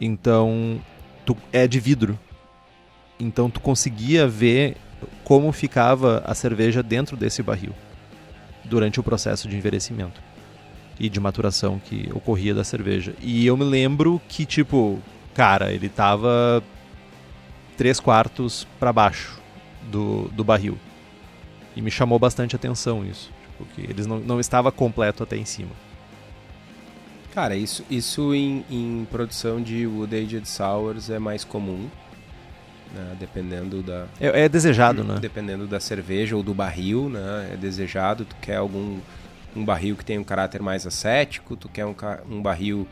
[0.00, 0.80] Então,
[1.24, 2.18] tu, é de vidro.
[3.22, 4.76] Então tu conseguia ver
[5.24, 7.72] como ficava a cerveja dentro desse barril
[8.64, 10.20] durante o processo de envelhecimento
[10.98, 13.14] e de maturação que ocorria da cerveja.
[13.20, 14.98] E eu me lembro que, tipo,
[15.34, 16.62] cara, ele tava
[17.76, 19.40] três quartos para baixo
[19.90, 20.78] do, do barril.
[21.74, 23.30] E me chamou bastante atenção isso
[23.62, 25.70] porque eles não, não estava completo até em cima.
[27.32, 31.88] Cara, isso, isso em, em produção de Wood Aged Sours é mais comum.
[32.94, 33.16] Né?
[33.18, 35.18] dependendo da É, é desejado, né?
[35.20, 37.50] dependendo da cerveja ou do barril, né?
[37.52, 38.24] É desejado.
[38.24, 38.98] Tu quer algum
[39.54, 41.94] um barril que tenha um caráter mais acético, tu quer um,
[42.28, 42.88] um barril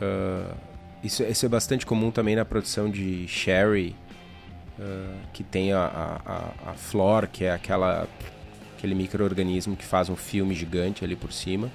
[0.00, 0.54] ah,
[1.02, 3.94] isso, isso é bastante comum também na produção de sherry,
[4.78, 8.08] ah, que tem a, a, a, a flor, que é aquela
[8.76, 11.70] aquele microorganismo que faz um filme gigante ali por cima,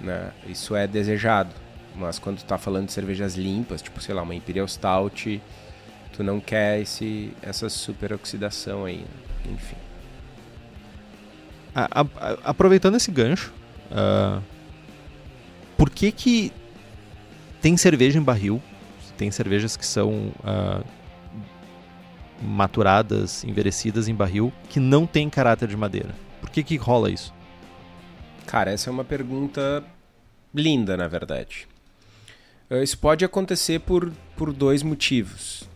[0.00, 0.30] né?
[0.46, 1.50] Isso é desejado.
[1.96, 5.40] Mas quando tu tá falando de cervejas limpas, tipo, sei lá, uma Imperial Stout,
[6.18, 9.52] tu não quer esse, essa superoxidação aí, né?
[9.52, 9.76] enfim.
[11.72, 13.52] A- a- a- aproveitando esse gancho,
[13.92, 14.40] ah,
[15.76, 16.52] por que que
[17.62, 18.60] tem cerveja em barril?
[19.16, 20.82] Tem cervejas que são ah,
[22.42, 26.14] maturadas, envelhecidas em barril, que não tem caráter de madeira.
[26.40, 27.32] Por que que rola isso?
[28.44, 29.84] Cara, essa é uma pergunta
[30.52, 31.68] linda, na verdade.
[32.70, 35.68] Eh, Isso pode acontecer por, por dois motivos.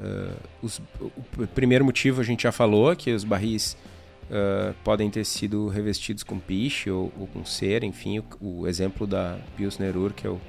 [0.00, 3.76] Eh, os- o primeiro motivo a gente já falou, que os barris
[4.30, 9.06] eh, podem ter sido revestidos com piche ou, ou com cera, enfim, o, o exemplo
[9.06, 10.40] da Pilsner Urquell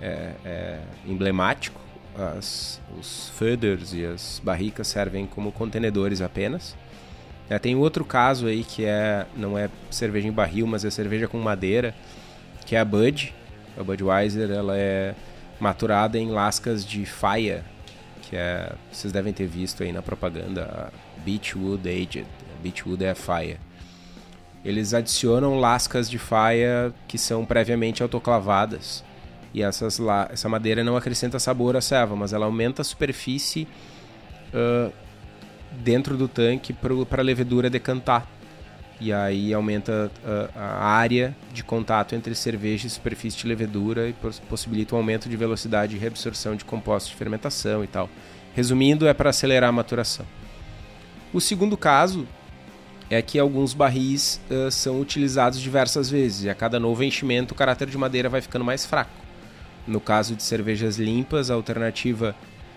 [0.00, 1.80] é, é emblemático.
[2.16, 6.76] As, os feathers e as barricas servem como contenedores apenas.
[7.50, 11.26] É, tem outro caso aí que é não é cerveja em barril, mas é cerveja
[11.28, 11.94] com madeira,
[12.64, 13.34] que é a Bud.
[13.76, 15.14] A Budweiser, ela é
[15.58, 17.64] maturada em lascas de faia,
[18.34, 20.92] que é, vocês devem ter visto aí na propaganda,
[21.24, 22.26] Beechwood Aged.
[22.60, 23.60] Beechwood é a faia.
[24.64, 29.04] Eles adicionam lascas de faia que são previamente autoclavadas.
[29.52, 33.68] E essas la- essa madeira não acrescenta sabor à serva, mas ela aumenta a superfície
[34.52, 34.90] ah,
[35.70, 38.26] dentro do tanque para a levedura decantar.
[39.00, 44.12] E aí aumenta ah, a área de contato entre cerveja e superfície de levedura e
[44.14, 48.08] pos- possibilita um aumento de velocidade de reabsorção de compostos de fermentação e tal.
[48.54, 50.26] Resumindo, é para acelerar a maturação.
[51.32, 52.26] O segundo caso
[53.10, 57.56] é que alguns barris ah, são utilizados diversas vezes e a cada novo enchimento o
[57.56, 59.10] caráter de madeira vai ficando mais fraco.
[59.86, 62.34] No caso de cervejas limpas, a alternativa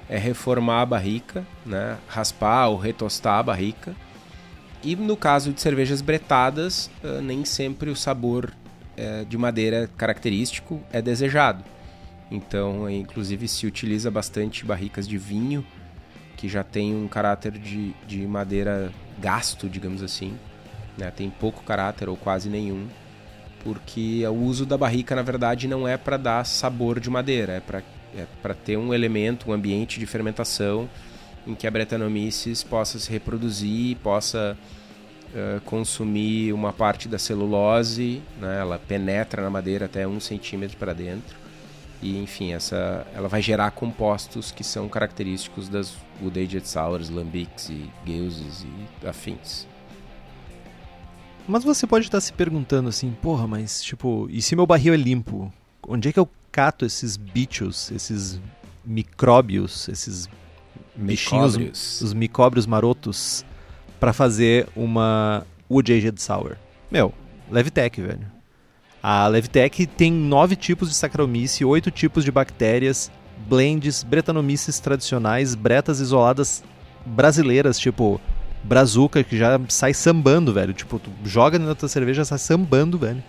[0.10, 1.98] é reformar a barrica, né?
[2.08, 3.96] raspar ou retostar a barrica.
[4.84, 8.52] E no caso de cervejas bretadas, ah, nem sempre o sabor
[8.98, 11.64] eh, de madeira característico é desejado.
[12.30, 15.66] Então, eh, inclusive, se utiliza bastante barricas de vinho,
[16.36, 20.38] que já tem um caráter de, de madeira gasto, digamos assim.
[20.98, 21.12] né?
[21.12, 22.88] Tem pouco caráter ou quase nenhum
[23.64, 27.60] porque o uso da barrica na verdade não é para dar sabor de madeira, é
[27.60, 27.84] para
[28.16, 30.90] é ter um elemento, um ambiente de fermentação
[31.46, 34.58] em que a Brettanomyces possa se reproduzir, possa
[35.36, 38.60] eh, consumir uma parte da celulose, né?
[38.60, 41.47] ela penetra na madeira até um centímetro para dentro
[42.02, 47.70] e enfim essa, ela vai gerar compostos que são característicos das Wood Aged Sours, Lambics
[47.70, 49.68] e Gueuses e afins.
[51.48, 54.98] Mas você pode estar se perguntando assim, porra, mas tipo, e se meu barril é
[54.98, 55.52] limpo?
[55.88, 58.40] Onde é que eu cato esses bichos, esses
[58.86, 60.28] micróbios, esses
[60.96, 62.02] bichinhos, Micóbrios.
[62.02, 63.46] os micóbrios marotos,
[64.00, 66.58] pra fazer uma Wood Aged Sour?
[66.92, 67.14] Meu,
[67.50, 68.37] Levitec, velho.
[69.10, 73.10] A Levitec tem nove tipos de Saccharomyces, oito tipos de bactérias,
[73.48, 76.62] blends, Brettanomyces tradicionais, bretas isoladas
[77.06, 78.20] brasileiras, tipo
[78.62, 80.74] Brazuca, que já sai sambando, velho.
[80.74, 83.24] Tipo, tu joga na tua cerveja, sai sambando, velho.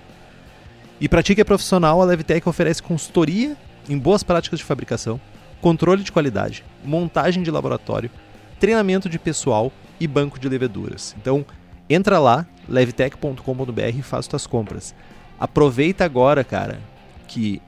[1.00, 3.56] E pra ti que é profissional, a Levitec oferece consultoria
[3.88, 5.20] em boas práticas de fabricação,
[5.60, 8.10] controle de qualidade, montagem de laboratório,
[8.58, 11.14] treinamento de pessoal e banco de leveduras.
[11.22, 11.46] Então,
[11.88, 14.92] entra lá, levitec.com.br e faz tuas compras.
[15.38, 16.81] Aproveita agora, cara,
[17.27, 17.62] que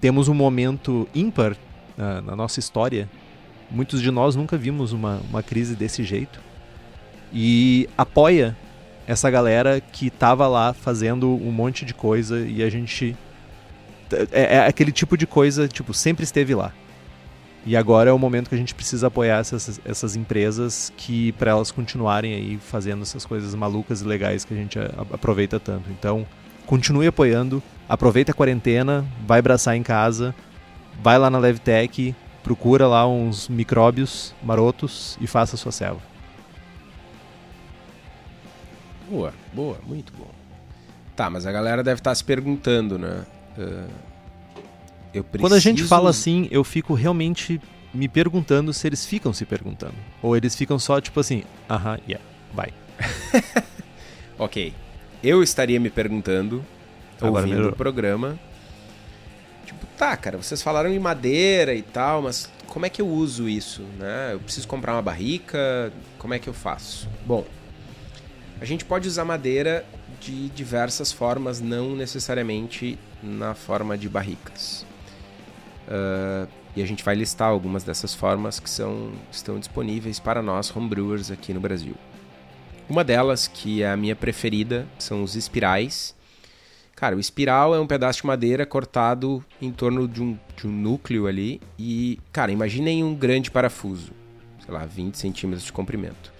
[0.00, 1.56] temos um momento ímpar
[1.96, 3.08] na, na nossa história.
[3.70, 6.40] Muitos de nós nunca vimos uma, uma crise desse jeito.
[7.32, 8.56] E apoia
[9.06, 13.16] essa galera que tava lá fazendo um monte de coisa e a gente.
[14.30, 16.72] É, é aquele tipo de coisa, tipo, sempre esteve lá.
[17.64, 21.52] E agora é o momento que a gente precisa apoiar essas, essas empresas que para
[21.52, 24.78] elas continuarem aí fazendo essas coisas malucas e legais que a gente
[25.12, 25.88] aproveita tanto.
[25.90, 26.26] Então,
[26.72, 30.34] continue apoiando, aproveita a quarentena, vai abraçar em casa,
[31.02, 36.00] vai lá na Levtech, procura lá uns micróbios marotos e faça a sua selva.
[39.06, 40.30] Boa, boa, muito bom.
[41.14, 43.26] Tá, mas a galera deve estar se perguntando, né?
[43.58, 43.86] Ah,
[45.12, 45.42] eu preciso...
[45.42, 47.60] Quando a gente fala assim, eu fico realmente
[47.92, 49.96] me perguntando se eles ficam se perguntando.
[50.22, 52.72] Ou eles ficam só tipo assim, aham, yeah, vai.
[54.38, 54.74] Ok.
[55.22, 56.64] Eu estaria me perguntando,
[57.20, 57.72] Agora ouvindo melhorou.
[57.72, 58.38] o programa.
[59.64, 63.48] Tipo, tá, cara, vocês falaram em madeira e tal, mas como é que eu uso
[63.48, 64.30] isso, né?
[64.32, 67.08] Eu preciso comprar uma barrica, como é que eu faço?
[67.24, 67.44] Bom,
[68.60, 69.84] a gente pode usar madeira
[70.20, 74.86] de diversas formas, não necessariamente na forma de barricas.
[75.86, 80.74] Uh, e a gente vai listar algumas dessas formas que são, estão disponíveis para nós
[80.74, 81.94] homebrewers aqui no Brasil.
[82.88, 86.14] Uma delas, que é a minha preferida, são os espirais.
[86.94, 90.70] Cara, o espiral é um pedaço de madeira cortado em torno de um, de um
[90.70, 91.60] núcleo ali.
[91.78, 94.12] E, cara, imaginem um grande parafuso,
[94.64, 96.32] sei lá, 20 centímetros de comprimento.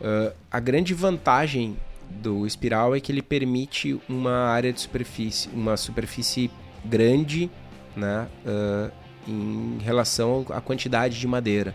[0.00, 1.76] Uh, a grande vantagem
[2.10, 6.50] do espiral é que ele permite uma área de superfície, uma superfície
[6.84, 7.50] grande,
[7.94, 8.90] né, uh,
[9.28, 11.74] em relação à quantidade de madeira.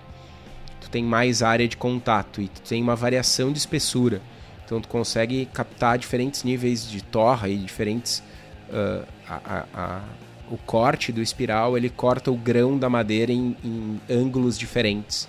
[0.87, 4.21] Tu tem mais área de contato e tu tem uma variação de espessura.
[4.63, 8.23] Então tu consegue captar diferentes níveis de torra e diferentes
[8.69, 10.01] uh, a, a, a,
[10.49, 15.27] o corte do espiral ele corta o grão da madeira em, em ângulos diferentes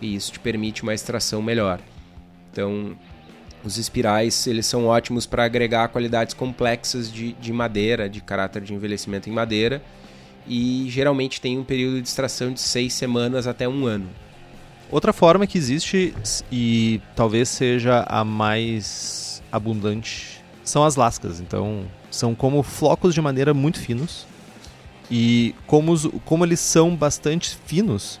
[0.00, 1.80] e isso te permite uma extração melhor.
[2.52, 2.96] Então
[3.64, 8.72] os espirais eles são ótimos para agregar qualidades complexas de, de madeira, de caráter de
[8.72, 9.82] envelhecimento em madeira,
[10.46, 14.08] e geralmente tem um período de extração de seis semanas até um ano.
[14.94, 16.14] Outra forma que existe,
[16.52, 21.40] e talvez seja a mais abundante, são as lascas.
[21.40, 24.24] Então, são como flocos de madeira muito finos.
[25.10, 28.20] E como, os, como eles são bastante finos,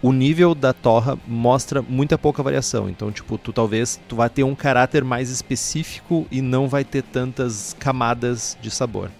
[0.00, 2.88] o nível da torra mostra muita pouca variação.
[2.88, 7.02] Então, tipo, tu talvez tu vai ter um caráter mais específico e não vai ter
[7.02, 9.10] tantas camadas de sabor.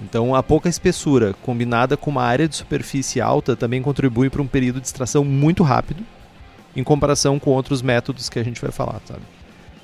[0.00, 4.46] Então, a pouca espessura combinada com uma área de superfície alta também contribui para um
[4.46, 6.02] período de extração muito rápido,
[6.76, 9.22] em comparação com outros métodos que a gente vai falar, sabe?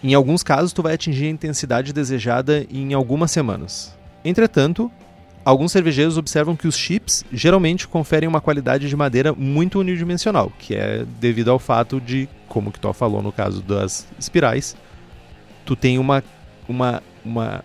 [0.03, 3.95] Em alguns casos, tu vai atingir a intensidade desejada em algumas semanas.
[4.25, 4.91] Entretanto,
[5.43, 10.75] Alguns cervejeiros observam que os chips geralmente conferem uma qualidade de madeira muito unidimensional, que
[10.75, 14.77] é devido ao fato de, como que tu falou no caso das espirais,
[15.65, 16.23] tu tem uma,
[16.69, 17.65] uma, uma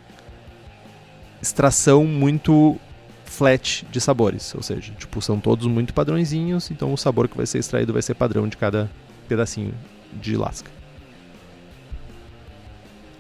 [1.42, 2.78] extração muito
[3.26, 7.46] flat de sabores, ou seja, tipo, são todos muito padrõezinhos, então o sabor que vai
[7.46, 8.90] ser extraído vai ser padrão de cada
[9.26, 9.74] pedacinho
[10.14, 10.70] de lasca.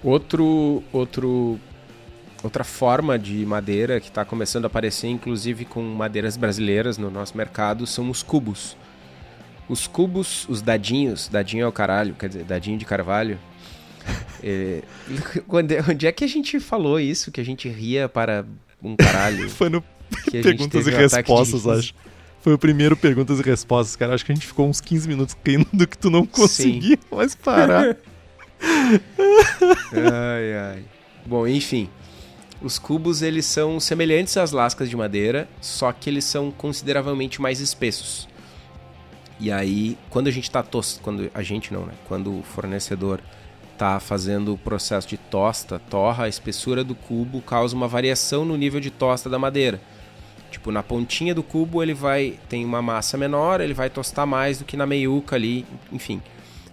[0.04, 1.60] Outro outro
[2.44, 7.36] outra forma de madeira que está começando a aparecer, inclusive com madeiras brasileiras no nosso
[7.36, 8.78] mercado, são os cubos.
[9.68, 13.39] Os cubos, os dadinhos, dadinho é o caralho, quer dizer, dadinho de carvalho.
[14.44, 14.84] é,
[15.89, 18.46] onde é que a gente falou isso, que a gente ria para
[18.84, 19.50] um caralho?
[19.50, 19.84] Foi no
[20.32, 21.94] Perguntas e Respostas, acho.
[22.46, 24.14] Foi o primeiro Perguntas e Respostas, cara.
[24.14, 27.34] Acho que a gente ficou uns 15 minutos rindo do que tu não conseguia mais
[27.34, 27.98] parar.
[29.92, 30.86] ai, ai.
[31.26, 31.90] Bom, enfim.
[32.62, 37.60] Os cubos eles são semelhantes às lascas de madeira, só que eles são consideravelmente mais
[37.60, 38.28] espessos.
[39.40, 41.00] E aí, quando a gente está tos...
[41.02, 41.94] quando a gente não, né?
[42.08, 43.22] Quando o fornecedor
[43.74, 48.56] está fazendo o processo de tosta, torra, a espessura do cubo causa uma variação no
[48.56, 49.82] nível de tosta da madeira.
[50.56, 54.58] Tipo, na pontinha do cubo ele vai tem uma massa menor, ele vai tostar mais
[54.58, 56.22] do que na meiuca ali, enfim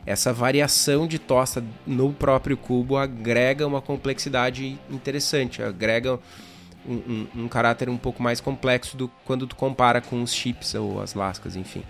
[0.05, 6.19] essa variação de tosta no próprio cubo agrega uma complexidade interessante, agrega
[6.87, 10.75] um, um, um, caráter um pouco mais complexo do quando tu compara com os chips
[10.75, 11.85] ou as lascas, enfim.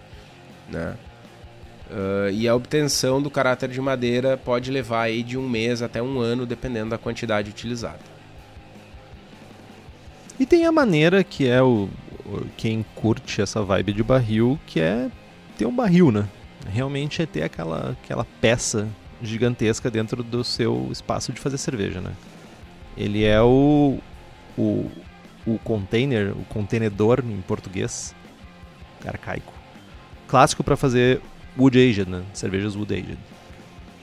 [0.69, 0.95] Né?
[1.91, 6.03] Uh, e a obtenção do caráter de madeira pode levar aí de um mês até
[6.03, 8.12] um ano, dependendo da quantidade utilizada.
[10.43, 11.89] E tem a maneira que é o
[12.57, 15.09] quem curte essa vibe de barril, que é
[15.57, 16.29] ter um barril, né?
[16.69, 18.89] realmente é ter aquela, aquela peça
[19.23, 22.11] gigantesca dentro do seu espaço de fazer cerveja, né?
[22.97, 23.99] Ele é o,
[24.59, 24.91] o,
[25.47, 28.13] o container, o contenedor em português,
[29.07, 29.53] arcaico,
[30.27, 31.21] clássico para fazer
[31.57, 32.25] wood aged, né?
[32.33, 33.19] Cervejas wood aged.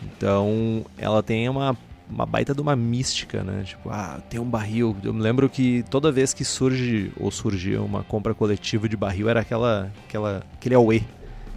[0.01, 1.77] Então, ela tem uma
[2.09, 3.63] uma baita de uma mística, né?
[3.63, 4.95] Tipo, ah, tem um barril.
[5.03, 9.29] Eu me lembro que toda vez que surge ou surgia uma compra coletiva de barril
[9.29, 11.03] era aquela aquela aquele auê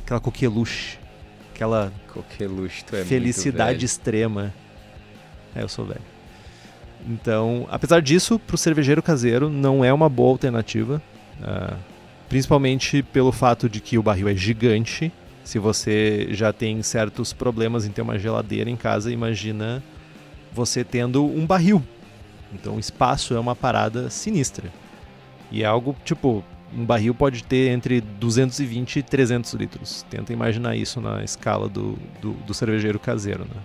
[0.05, 0.99] aquela coqueluche,
[1.55, 4.53] aquela coqueluche, tu é felicidade extrema.
[5.55, 6.01] É, eu sou velho.
[7.09, 11.03] Então, apesar disso, para o cervejeiro caseiro não é uma boa alternativa,
[11.41, 11.77] uh,
[12.29, 15.13] principalmente pelo fato de que o barril é gigante.
[15.43, 19.83] Se você já tem certos problemas em ter uma geladeira em casa, imagina
[20.53, 21.83] você tendo um barril.
[22.53, 24.71] Então, espaço é uma parada sinistra.
[25.51, 26.45] E é algo, tipo,
[26.75, 30.07] um barril pode ter entre 220 e 300 litros.
[30.11, 33.45] Tenta imaginar isso na escala do, do, do cervejeiro caseiro.
[33.45, 33.61] Né?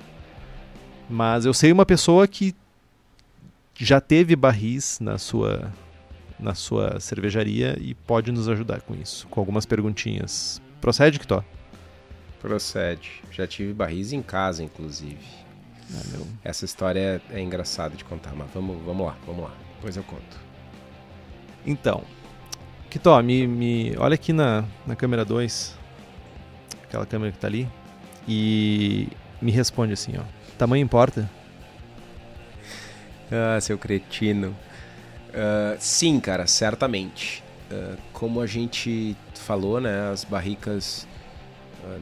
[1.10, 2.56] Mas eu sei uma pessoa que
[3.76, 5.72] já teve barris na sua
[6.40, 10.62] na sua cervejaria e pode nos ajudar com isso, com algumas perguntinhas.
[10.80, 11.44] Procede, Kitó?
[12.40, 13.24] Procede.
[13.32, 15.18] Já tive barris em casa, inclusive.
[15.90, 16.28] Meu.
[16.44, 19.52] Essa história é, é engraçada de contar, mas vamos, vamos lá, vamos lá.
[19.76, 20.38] Depois eu conto.
[21.66, 22.04] Então,
[22.90, 25.78] Kitó, me, me olha aqui na, na câmera 2,
[26.84, 27.68] aquela câmera que tá ali,
[28.28, 29.10] e
[29.42, 30.24] me responde assim, ó.
[30.58, 31.30] Tamanho importa?
[33.30, 34.56] Ah, seu cretino.
[35.34, 37.44] Ah, sim, cara, certamente.
[37.70, 41.06] Ah, como a gente falou, né, as barricas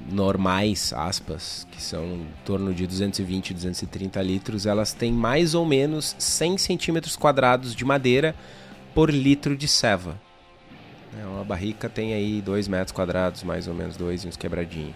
[0.10, 6.16] normais, aspas, que são em torno de 220, 230 litros, elas têm mais ou menos
[6.18, 8.36] 100 centímetros quadrados de madeira
[8.94, 10.20] por litro de ceva.
[11.20, 14.96] É, Uma barrica tem aí 2 metros quadrados, mais ou menos, dois e uns quebradinhos.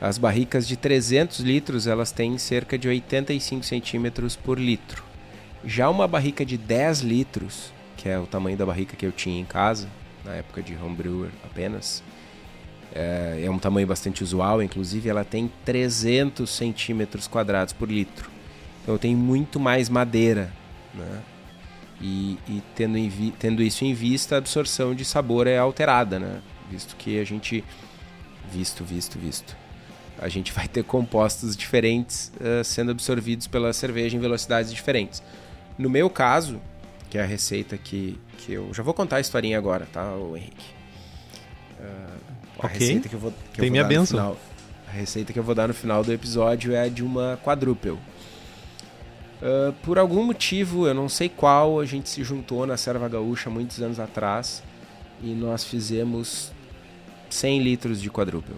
[0.00, 5.04] As barricas de 300 litros, elas têm cerca de 85 centímetros por litro.
[5.64, 9.40] Já uma barrica de 10 litros, que é o tamanho da barrica que eu tinha
[9.40, 9.88] em casa,
[10.24, 12.02] na época de homebrewer apenas,
[12.94, 18.30] é, é um tamanho bastante usual, inclusive ela tem 300 centímetros quadrados por litro.
[18.82, 20.52] Então tenho muito mais madeira,
[20.94, 21.22] né?
[22.00, 22.98] E, e tendo,
[23.38, 26.42] tendo isso em vista, a absorção de sabor é alterada, né?
[26.70, 27.64] Visto que a gente...
[28.50, 29.56] Visto, visto, visto.
[30.18, 35.22] A gente vai ter compostos diferentes eh, sendo absorvidos pela cerveja em velocidades diferentes.
[35.78, 36.60] No meu caso,
[37.08, 38.74] que é a receita que, que eu...
[38.74, 40.66] Já vou contar a historinha agora, tá, Henrique?
[41.80, 42.11] Ah,
[42.62, 42.78] a Ok.
[42.78, 44.18] receita que eu vou, que Tem eu vou minha dar no bênção.
[44.18, 44.36] final-
[44.88, 47.98] a receita que eu vou dar no final do episódio é a de uma quadruple.
[49.42, 53.50] Ah, por algum motivo, eu não sei qual, a gente se juntou na Serva Gaúcha
[53.50, 54.62] muitos anos atrás
[55.22, 56.52] e nós fizemos
[57.30, 58.54] 100 litros de quadruple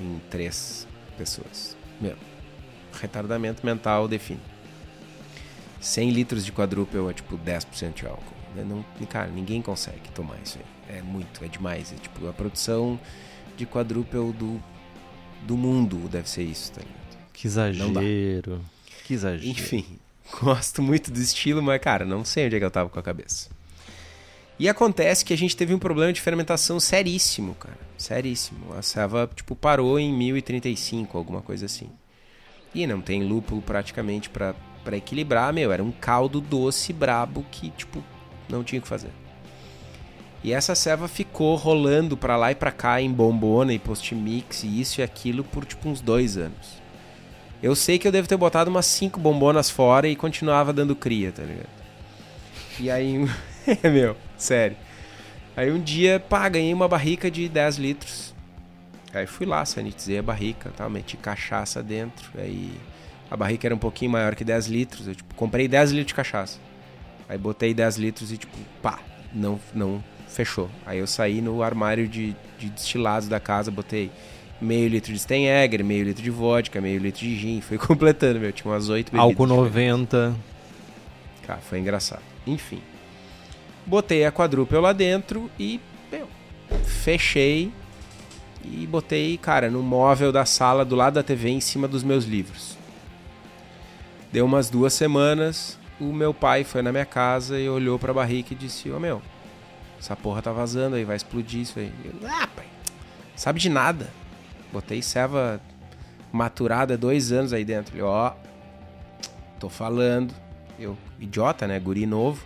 [0.00, 0.86] em três
[1.18, 1.76] pessoas.
[2.00, 2.16] Meu,
[3.00, 4.40] retardamento mental define.
[5.80, 8.24] 100 litros de quadruple é tipo 10% de álcool.
[8.54, 8.64] né?
[8.68, 10.64] Não, cara, ninguém consegue tomar isso aí.
[10.96, 11.92] É muito, é demais.
[11.92, 12.98] É tipo a produção
[13.56, 14.62] de quadruple do,
[15.42, 17.00] do mundo deve ser isso, tá ligado?
[17.32, 18.60] Que exagero.
[19.04, 19.48] Que exagero.
[19.48, 19.86] Enfim,
[20.40, 23.02] gosto muito do estilo, mas, cara, não sei onde é que eu tava com a
[23.02, 23.48] cabeça.
[24.58, 27.78] E acontece que a gente teve um problema de fermentação seríssimo, cara.
[27.96, 28.74] Seríssimo.
[28.74, 31.88] A ceva, tipo, parou em 1035, alguma coisa assim.
[32.74, 35.72] E não tem lúpulo praticamente pra, pra equilibrar, meu.
[35.72, 38.04] Era um caldo doce brabo que, tipo,
[38.50, 39.10] não tinha o que fazer.
[40.42, 44.80] E essa ceva ficou rolando pra lá e pra cá em bombona e post-mix e
[44.80, 46.80] isso e aquilo por, tipo, uns dois anos.
[47.62, 51.30] Eu sei que eu devo ter botado umas cinco bombonas fora e continuava dando cria,
[51.30, 51.68] tá ligado?
[52.78, 53.28] E aí,
[53.82, 54.76] é meu, sério.
[55.54, 58.34] Aí um dia, pá, ganhei uma barrica de 10 litros.
[59.12, 62.30] Aí fui lá, sanitizei a barrica, tal, meti cachaça dentro.
[62.38, 62.72] Aí
[63.30, 65.06] a barrica era um pouquinho maior que 10 litros.
[65.06, 66.58] Eu tipo, comprei 10 litros de cachaça.
[67.28, 69.00] Aí botei 10 litros e tipo, pá,
[69.34, 70.70] não, não fechou.
[70.86, 74.10] Aí eu saí no armário de, de destilados da casa, botei
[74.60, 77.60] meio litro de Steinegger, meio litro de vodka, meio litro de gin.
[77.60, 78.52] Fui completando, meu.
[78.52, 79.20] Tinha umas 8 bebidas.
[79.20, 80.12] Álcool diferentes.
[80.12, 80.36] 90.
[81.46, 82.22] Cara, foi engraçado.
[82.46, 82.80] Enfim.
[83.86, 85.80] Botei a quadruple lá dentro e,
[86.12, 86.28] meu,
[86.84, 87.72] fechei
[88.64, 92.24] e botei, cara, no móvel da sala do lado da TV em cima dos meus
[92.24, 92.76] livros.
[94.30, 98.54] Deu umas duas semanas, o meu pai foi na minha casa e olhou pra barrica
[98.54, 99.20] e disse: Ô meu,
[100.00, 101.92] essa porra tá vazando aí, vai explodir isso aí.
[102.02, 102.64] Eu, ah, pai,
[103.36, 104.08] sabe de nada.
[104.72, 105.60] Botei ceva
[106.32, 107.94] maturada dois anos aí dentro.
[107.94, 108.32] Ele, ó,
[109.58, 110.34] tô falando.
[110.78, 111.78] Eu, idiota, né?
[111.78, 112.42] Guri novo.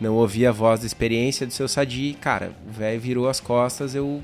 [0.00, 2.16] Não ouvi a voz da experiência do seu Sadi.
[2.20, 4.22] Cara, o velho virou as costas, eu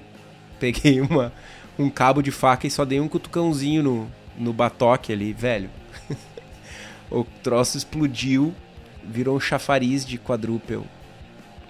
[0.60, 1.32] peguei uma,
[1.76, 5.70] um cabo de faca e só dei um cutucãozinho no, no batoque ali, velho.
[7.10, 8.54] o troço explodiu,
[9.02, 10.84] virou um chafariz de quadruple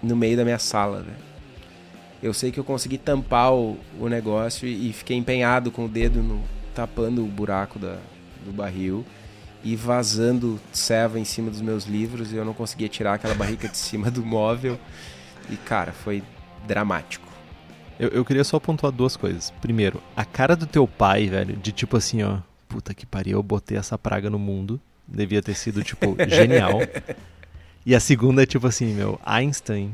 [0.03, 1.31] no meio da minha sala, velho.
[2.23, 5.89] Eu sei que eu consegui tampar o, o negócio e, e fiquei empenhado com o
[5.89, 6.43] dedo no,
[6.75, 7.97] tapando o buraco da,
[8.45, 9.05] do barril
[9.63, 13.69] e vazando ceva em cima dos meus livros e eu não conseguia tirar aquela barrica
[13.69, 14.79] de cima do móvel.
[15.49, 16.23] E, cara, foi
[16.67, 17.29] dramático.
[17.99, 19.51] Eu, eu queria só pontuar duas coisas.
[19.61, 22.39] Primeiro, a cara do teu pai, velho, de tipo assim, ó,
[22.69, 24.81] puta que pariu, eu botei essa praga no mundo.
[25.07, 26.79] Devia ter sido, tipo, genial.
[27.85, 29.93] E a segunda é tipo assim, meu, Einstein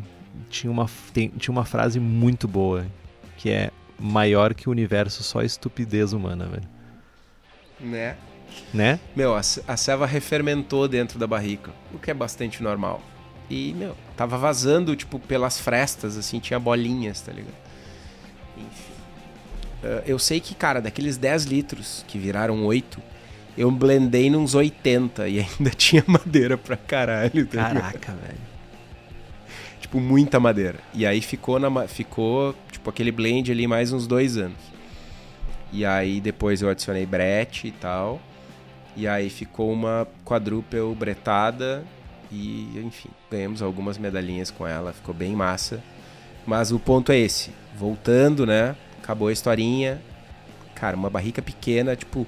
[0.51, 2.87] tinha uma, tem- tinha uma frase muito boa,
[3.37, 6.68] que é maior que o universo só estupidez humana, velho.
[7.80, 8.16] Né?
[8.72, 9.01] Né?
[9.14, 13.03] Meu, a, a ceva refermentou dentro da barrica, o que é bastante normal.
[13.49, 17.55] E, meu, tava vazando, tipo, pelas frestas, assim, tinha bolinhas, tá ligado?
[18.57, 18.93] Enfim.
[19.84, 23.01] Ah, eu sei que, cara, daqueles 10 litros que viraram 8,
[23.57, 27.74] eu blendei nos 80 e ainda tinha madeira pra caralho, tá ligado?
[27.74, 28.38] Caraca, velho.
[29.80, 30.78] tipo, muita madeira.
[30.92, 34.59] E aí ficou, na, ficou tipo, aquele blend ali mais uns dois anos.
[35.72, 38.20] E aí depois eu adicionei brete e tal.
[38.96, 41.84] E aí ficou uma quadrúpel bretada.
[42.30, 44.92] E, enfim, ganhamos algumas medalhinhas com ela.
[44.92, 45.82] Ficou bem massa.
[46.46, 47.50] Mas o ponto é esse.
[47.76, 48.74] Voltando, né?
[49.02, 50.00] Acabou a historinha.
[50.74, 52.26] Cara, uma barrica pequena, tipo,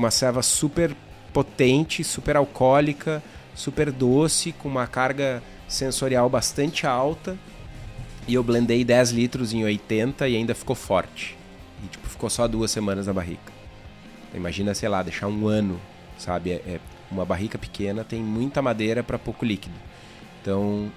[0.00, 0.96] uma serva super
[1.32, 3.22] potente, super alcoólica,
[3.54, 7.36] super doce, com uma carga sensorial bastante alta.
[8.26, 11.36] E eu blendei 10 litros em 80 e ainda ficou forte.
[11.84, 13.52] E tipo, ficou só duas semanas na barrica.
[14.34, 15.80] Imagina, sei lá, deixar um ano,
[16.18, 16.50] sabe?
[16.52, 16.80] É, é
[17.10, 19.74] uma barrica pequena, tem muita madeira para pouco líquido.
[20.40, 20.90] Então,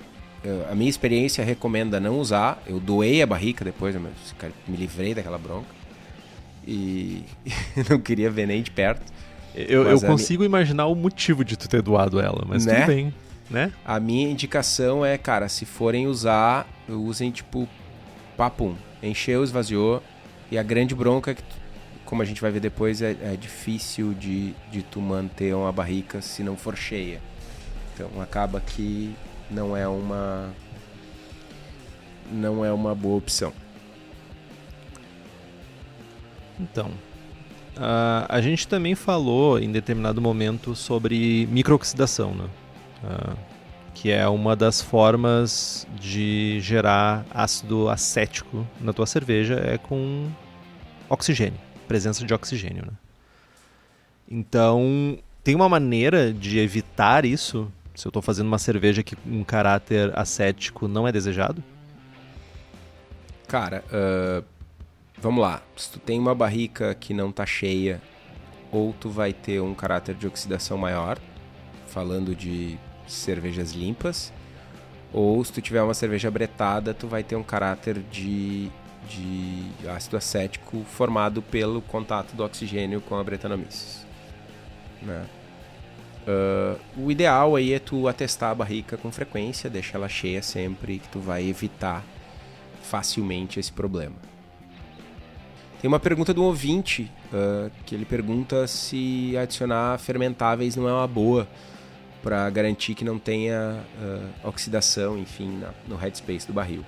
[0.44, 2.62] eu- a minha experiência recomenda não usar.
[2.68, 5.83] Eu doei a barrica depois, me livrei daquela bronca.
[6.68, 7.24] E
[7.90, 9.12] não queria ver nem de perto.
[9.56, 12.76] Eu, eu consigo imaginar o motivo de tu ter doado ela, mas Né?
[12.76, 13.14] tudo bem,
[13.50, 13.72] né?
[13.86, 17.68] A minha indicação é, cara, se forem usar, usem tipo
[18.36, 18.76] papum.
[19.02, 20.02] Encheu, esvaziou.
[20.50, 21.44] E a grande bronca é que,
[22.06, 26.22] como a gente vai ver depois, é, é difícil de, de tu manter uma barrica
[26.22, 27.22] se não for cheia.
[27.94, 29.14] Então acaba que
[29.52, 30.52] não é uma.
[32.32, 33.54] Não é uma boa opção.
[36.60, 36.92] Então,
[37.78, 42.46] ah, a gente também falou em determinado momento sobre microoxidação, né?
[43.04, 43.36] Ah,
[43.94, 50.30] que é uma das formas de gerar ácido acético na tua cerveja é com
[51.10, 52.94] oxigênio, presença de oxigênio, né?
[54.30, 59.44] Então, tem uma maneira de evitar isso se eu estou fazendo uma cerveja que um
[59.44, 61.64] caráter acético não é desejado?
[63.48, 64.44] Cara, ah,
[65.24, 65.62] vamos lá.
[65.78, 68.02] Se tu tem uma barrica que não tá cheia,
[68.70, 71.18] ou tu vai ter um caráter de oxidação maior,
[71.88, 74.34] falando de cervejas limpas,
[75.14, 78.70] ou se tu tiver uma cerveja bretada, tu vai ter um caráter de,
[79.08, 84.06] de ácido acético formado pelo contato do oxigênio com a Brettanomyces.
[85.02, 85.26] Né?
[86.28, 91.00] Ah, o ideal aí é tu atestar a barrica com frequência, deixar ela cheia sempre,
[91.00, 92.04] que tu vai evitar
[92.82, 94.33] facilmente esse problema.
[95.84, 101.06] Tem uma pergunta do ouvinte, ah, que ele pergunta se adicionar fermentáveis não é uma
[101.10, 101.46] boa
[102.22, 106.86] para garantir que não tenha ah, oxidação, enfim, na- no headspace do barril.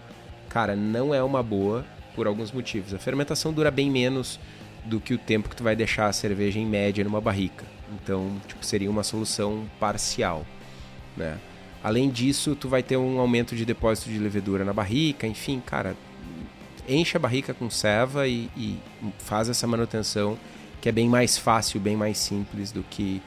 [0.47, 1.85] Cara, não é uma boa
[2.15, 2.93] por alguns motivos.
[2.93, 4.39] A fermentação dura bem menos
[4.85, 7.65] do que o tempo que tu vai deixar a cerveja em média numa barrica.
[8.01, 10.45] Então, tipo, seria uma solução parcial,
[11.17, 11.37] né?
[11.83, 15.97] Além disso, tu vai ter um aumento de depósito de levedura na barrica, enfim, cara,
[16.87, 18.77] enche a barrica com ceva e, e
[19.19, 20.37] faz essa manutenção
[20.81, 23.21] que é bem mais fácil, bem mais simples do que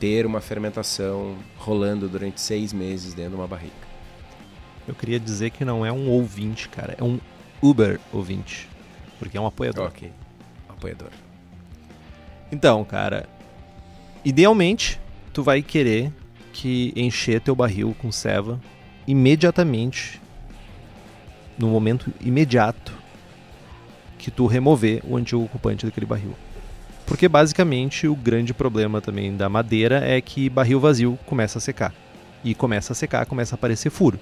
[0.00, 3.84] ter uma fermentação rolando durante seis meses dentro de uma barrica.
[4.86, 7.18] Eu queria dizer que não é um ouvinte, cara, é um
[7.62, 8.68] Uber ouvinte,
[9.18, 9.86] porque é um apoiador.
[9.86, 10.10] Ok,
[10.68, 11.10] apoiador.
[12.52, 13.28] Então, cara,
[14.24, 15.00] idealmente
[15.32, 16.12] tu vai querer
[16.52, 18.60] que encher teu barril com ceva
[19.06, 20.20] imediatamente,
[21.58, 22.92] no momento imediato
[24.18, 26.34] que tu remover o antigo ocupante daquele barril.
[27.06, 31.92] Porque basicamente o grande problema também da madeira é que barril vazio começa a secar.
[32.42, 34.18] E começa a secar, começa a aparecer furo.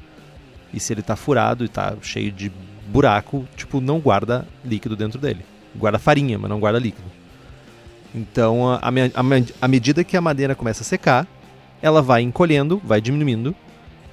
[0.75, 2.51] E se ele tá furado e tá cheio de
[2.89, 5.45] buraco, tipo, não guarda líquido dentro dele.
[5.75, 7.07] Guarda farinha, mas não guarda líquido.
[8.15, 8.79] Então,
[9.61, 11.27] à medida que a madeira começa a secar,
[11.81, 13.55] ela vai encolhendo, vai diminuindo.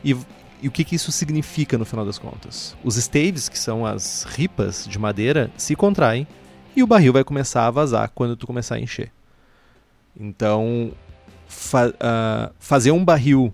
[0.03, 0.15] E,
[0.61, 2.75] e o que, que isso significa no final das contas?
[2.83, 6.27] Os staves, que são as ripas de madeira, se contraem
[6.75, 9.11] e o barril vai começar a vazar quando tu começar a encher.
[10.19, 10.91] Então,
[11.47, 13.53] fa- ah, fazer um barril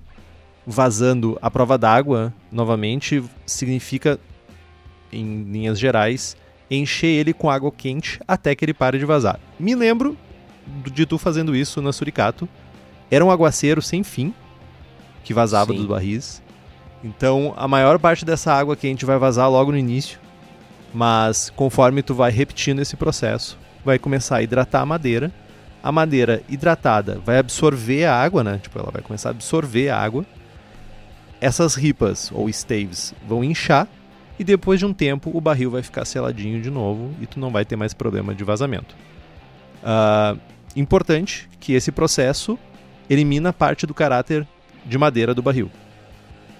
[0.65, 4.19] vazando à prova d'água, novamente, significa,
[5.11, 6.35] em linhas gerais,
[6.71, 9.39] encher ele com água quente até que ele pare de vazar.
[9.59, 10.17] Me lembro
[10.91, 12.49] de tu fazendo isso na Suricato.
[13.11, 14.33] Era um aguaceiro sem fim
[15.23, 15.77] que vazava Sim.
[15.77, 16.41] dos barris.
[17.05, 20.19] Então a maior parte dessa água quente vai vazar logo no início.
[20.91, 25.31] Mas conforme tu vai repetindo esse processo, vai começar a hidratar a madeira.
[25.83, 28.59] A madeira hidratada vai absorver a água, né?
[28.61, 30.25] Tipo, ela vai começar a absorver a água.
[31.39, 33.87] Essas ripas ou staves vão inchar
[34.39, 37.51] e depois de um tempo o barril vai ficar seladinho de novo e tu não
[37.51, 38.95] vai ter mais problema de vazamento.
[39.83, 40.35] Ah,
[40.75, 42.57] importante que esse processo
[43.07, 44.47] elimina parte do caráter
[44.83, 45.69] de madeira do barril.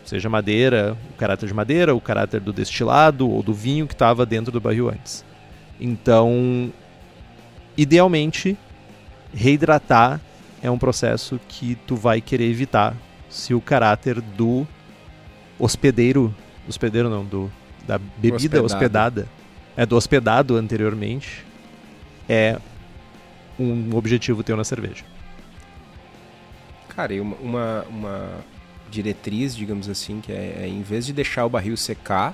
[0.06, 4.26] Seja madeira, o caráter de madeira, o caráter do destilado ou do vinho que estava
[4.26, 5.26] dentro do barril antes.
[5.80, 6.72] Então,
[7.76, 8.56] idealmente,
[9.34, 10.22] reidratar
[10.62, 12.96] é um processo que tu vai querer evitar
[13.30, 14.66] se o caráter do
[15.60, 16.34] hospedeiro
[16.68, 17.52] hospedeiro não, do
[17.88, 18.66] da bebida Hospedado.
[18.66, 19.28] hospedada,
[19.78, 21.46] é do hospedado anteriormente,
[22.28, 22.58] é
[23.60, 25.04] um objetivo teu na cerveja.
[26.90, 28.32] Cara, e uma, uma, uma
[28.96, 32.34] diretriz, digamos assim, que é, é em vez de deixar o barril secar,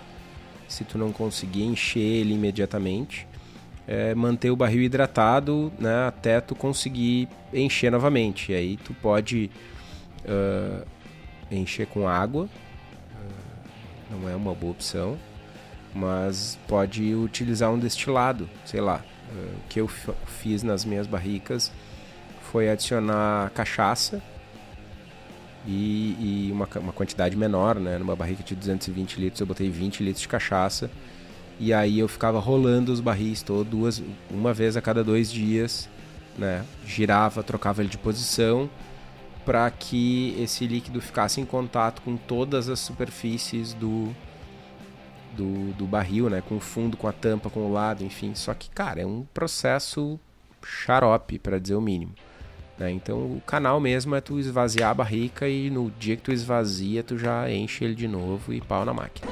[0.68, 3.28] se tu não conseguir encher ele imediatamente,
[3.88, 8.52] é manter o barril hidratado né, até tu conseguir encher novamente.
[8.52, 9.50] E aí tu pode
[10.26, 10.86] ah,
[11.52, 12.48] encher com água,
[13.16, 13.66] ah,
[14.12, 15.18] não é uma boa opção,
[15.94, 19.04] mas pode utilizar um destilado, sei lá.
[19.30, 21.72] Ah, o que eu fiz nas minhas barricas
[22.52, 24.22] foi adicionar cachaça
[25.66, 27.98] e, e uma, uma quantidade menor, né?
[27.98, 30.90] Numa barrica de 220 litros eu botei 20 litros de cachaça
[31.60, 35.88] e aí eu ficava rolando os barris todo duas, uma vez a cada dois dias,
[36.38, 36.66] né?
[36.86, 38.70] Girava, trocava ele de posição
[39.46, 44.10] para que esse líquido ficasse em contato com todas as superfícies do,
[45.36, 46.42] do, do barril, né?
[46.42, 48.34] Com o fundo, com a tampa, com o lado, enfim.
[48.34, 50.20] Só que, cara, é um processo
[50.64, 52.14] xarope, para dizer o mínimo.
[52.82, 52.92] Né?
[52.92, 57.04] Então o canal mesmo é tu esvaziar a barrica e no dia que tu esvazia,
[57.04, 59.32] tu já enche ele de novo e pau na máquina.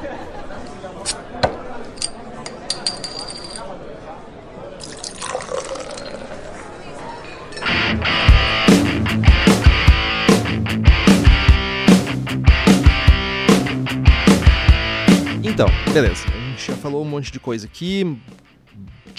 [15.43, 16.23] Então, beleza.
[16.27, 18.17] A gente já falou um monte de coisa aqui,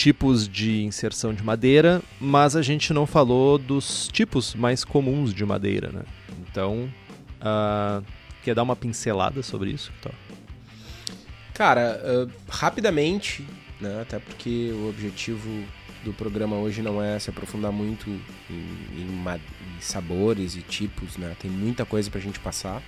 [0.01, 5.44] tipos de inserção de madeira, mas a gente não falou dos tipos mais comuns de
[5.44, 6.05] madeira, né?
[6.40, 6.90] Então,
[7.38, 8.01] ah,
[8.42, 9.92] quer dar uma pincelada sobre isso?
[10.01, 10.11] Tá.
[11.53, 13.46] Cara, ah, rapidamente,
[13.78, 15.51] né, até porque o objetivo
[16.03, 19.22] do programa hoje não é se aprofundar muito em, em
[19.80, 21.36] em sabores e tipos, né?
[21.38, 22.82] Tem muita coisa pra gente passar.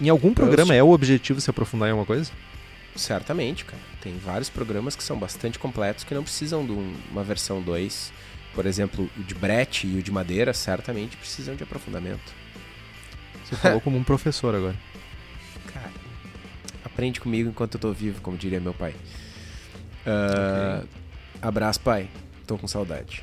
[0.00, 2.32] Em algum programa é o objetivo se aprofundar em alguma coisa?
[2.96, 3.82] Certamente, cara.
[4.00, 8.12] Tem vários programas que são bastante completos que não precisam de um- uma versão 2.
[8.54, 12.32] Por exemplo, o de Brett e o de Madeira certamente precisam de aprofundamento.
[13.44, 14.76] Você falou como um professor agora.
[15.72, 15.92] Cara,
[16.84, 18.94] aprende comigo enquanto eu tô vivo, como diria meu pai.
[20.06, 20.82] Ah,
[21.42, 22.08] Abraço, pai.
[22.46, 23.22] Tô com saudade.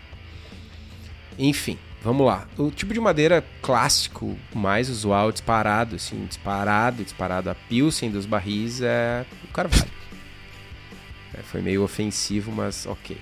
[1.38, 2.48] Enfim, vamos lá.
[2.58, 7.50] O tipo de madeira clássico, mais usual, disparado, assim, disparado, disparado.
[7.50, 9.92] A Pilsen dos barris é o carvalho.
[11.34, 13.18] É, foi meio ofensivo, mas ok.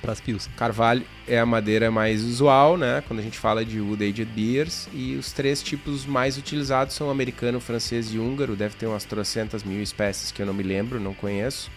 [0.00, 0.50] Pras Pilsen.
[0.56, 3.02] Carvalho é a madeira mais usual, né?
[3.06, 4.88] Quando a gente fala de Wood Aged Beers.
[4.94, 8.54] E os três tipos mais utilizados são americano, francês e húngaro.
[8.54, 11.68] Deve ter umas trocentas mil espécies que eu não me lembro, não conheço.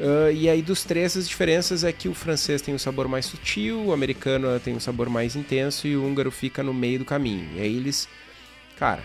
[0.00, 3.26] Ah, e aí dos três as diferenças é que o francês tem um sabor mais
[3.26, 7.04] sutil, o americano tem um sabor mais intenso e o húngaro fica no meio do
[7.04, 7.48] caminho.
[7.56, 8.08] E aí eles,
[8.78, 9.02] cara,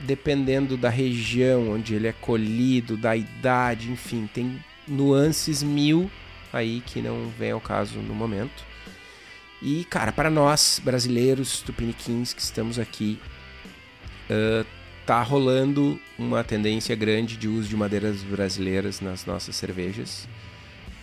[0.00, 6.10] dependendo da região onde ele é colhido, da idade, enfim, tem nuances mil
[6.52, 8.66] aí que não vem ao caso no momento.
[9.60, 13.18] E, cara, para nós brasileiros tupiniquins que estamos aqui,
[14.30, 14.64] ah,
[15.08, 20.28] tá rolando uma tendência grande de uso de madeiras brasileiras nas nossas cervejas,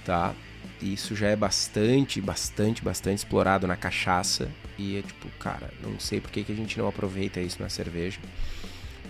[0.05, 0.31] tá?
[0.79, 4.47] Isso já é bastante, bastante, bastante explorado na cachaça
[4.77, 7.67] e é tipo, cara, não sei por que, que a gente não aproveita isso na
[7.67, 8.19] cerveja.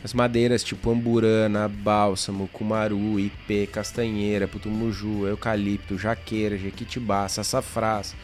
[0.02, 8.16] As madeiras tipo amburana, bálsamo, cumaru, ipê, castanheira, putumuju, eucalipto, jaqueira, jequitibá, sassafrás,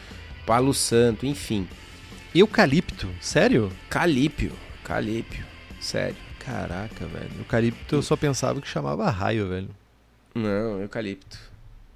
[0.46, 1.68] palo santo, enfim.
[2.34, 3.10] Eucalipto?
[3.20, 3.70] Sério?
[3.90, 4.52] Calípio,
[4.82, 5.44] calípio,
[5.78, 6.31] sério.
[6.44, 7.30] Caraca, velho.
[7.38, 9.68] Eucalipto eu só pensava que chamava raio, velho.
[10.34, 11.38] Não, eucalipto.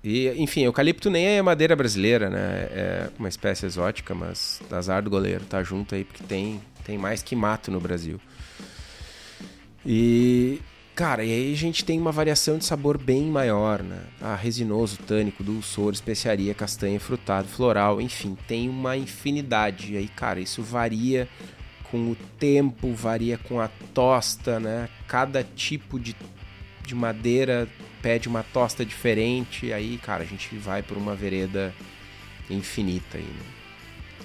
[0.05, 2.69] E, enfim, eucalipto nem é madeira brasileira, né?
[2.71, 7.23] É uma espécie exótica, mas azar do goleiro, tá junto aí, porque tem, tem mais
[7.25, 8.21] que mato no Brasil.
[9.85, 10.61] E,
[10.95, 14.01] cara, e aí a gente tem uma variação de sabor bem maior, né?
[14.21, 19.95] Ah, resinoso, tânico, dulçor, especiaria, castanha, frutado, floral, enfim, tem uma infinidade.
[19.95, 21.29] E aí, cara, isso varia
[21.91, 24.89] com o tempo, varia com a tosta, né?
[25.07, 26.15] Cada tipo de,
[26.85, 27.69] de madeira
[28.03, 29.73] pede uma tosta diferente.
[29.73, 31.73] Aí, cara, a gente vai por uma vereda
[32.51, 33.45] infinita aí, né?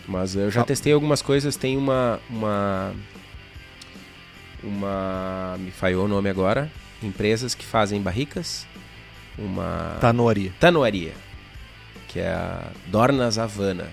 [0.08, 0.66] Mas eu já Ah.
[0.66, 2.94] testei algumas coisas, tem uma uma
[4.64, 8.66] uma me falhou o nome agora, empresas que fazem barricas,
[9.38, 10.52] uma Tanori.
[10.60, 11.14] Tanoaria,
[12.08, 13.90] que é a Dornas Havana.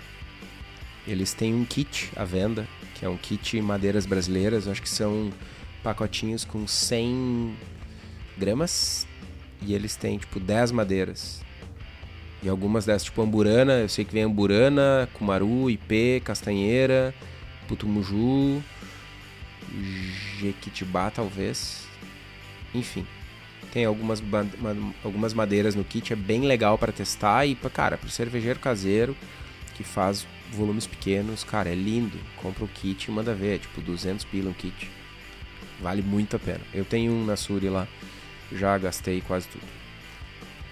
[1.06, 2.66] Eles têm um kit à venda,
[2.98, 5.30] que é um kit madeiras brasileiras, eu acho que são
[5.82, 7.56] pacotinhos com 100
[8.36, 9.06] gramas
[9.62, 11.42] e eles têm tipo 10 madeiras.
[12.42, 17.14] E algumas dessas, tipo amburana, eu sei que vem amburana, cumaru, ipê, castanheira,
[17.66, 18.62] putumuju,
[20.38, 21.86] jequitibá talvez.
[22.74, 23.06] Enfim.
[23.72, 24.22] Tem algumas,
[25.04, 27.44] algumas madeiras no kit, é bem legal para testar.
[27.44, 29.16] E, cara, pro cervejeiro caseiro
[29.74, 32.18] que faz volumes pequenos, cara, é lindo.
[32.36, 34.90] Compra o kit e manda ver, é tipo 200 pila um kit.
[35.80, 36.60] Vale muito a pena.
[36.74, 37.86] Eu tenho um na Suri lá,
[38.52, 39.64] já gastei quase tudo.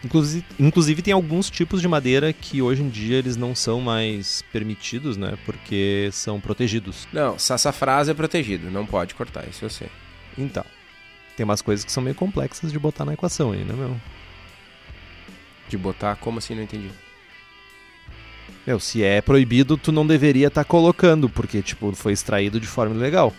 [0.05, 4.43] Inclusive, inclusive tem alguns tipos de madeira que hoje em dia eles não são mais
[4.53, 5.37] permitidos, né?
[5.45, 7.09] Porque são protegidos.
[7.13, 9.89] Não, sassafrás é protegido, não pode cortar, isso eu sei.
[10.37, 10.65] Então,
[11.37, 13.99] tem umas coisas que são meio complexas de botar na equação aí, né, meu?
[15.69, 16.55] De botar, como assim?
[16.55, 16.91] Não entendi.
[18.67, 22.95] Meu, se é proibido, tu não deveria estar colocando, porque, tipo, foi extraído de forma
[22.95, 23.33] ilegal.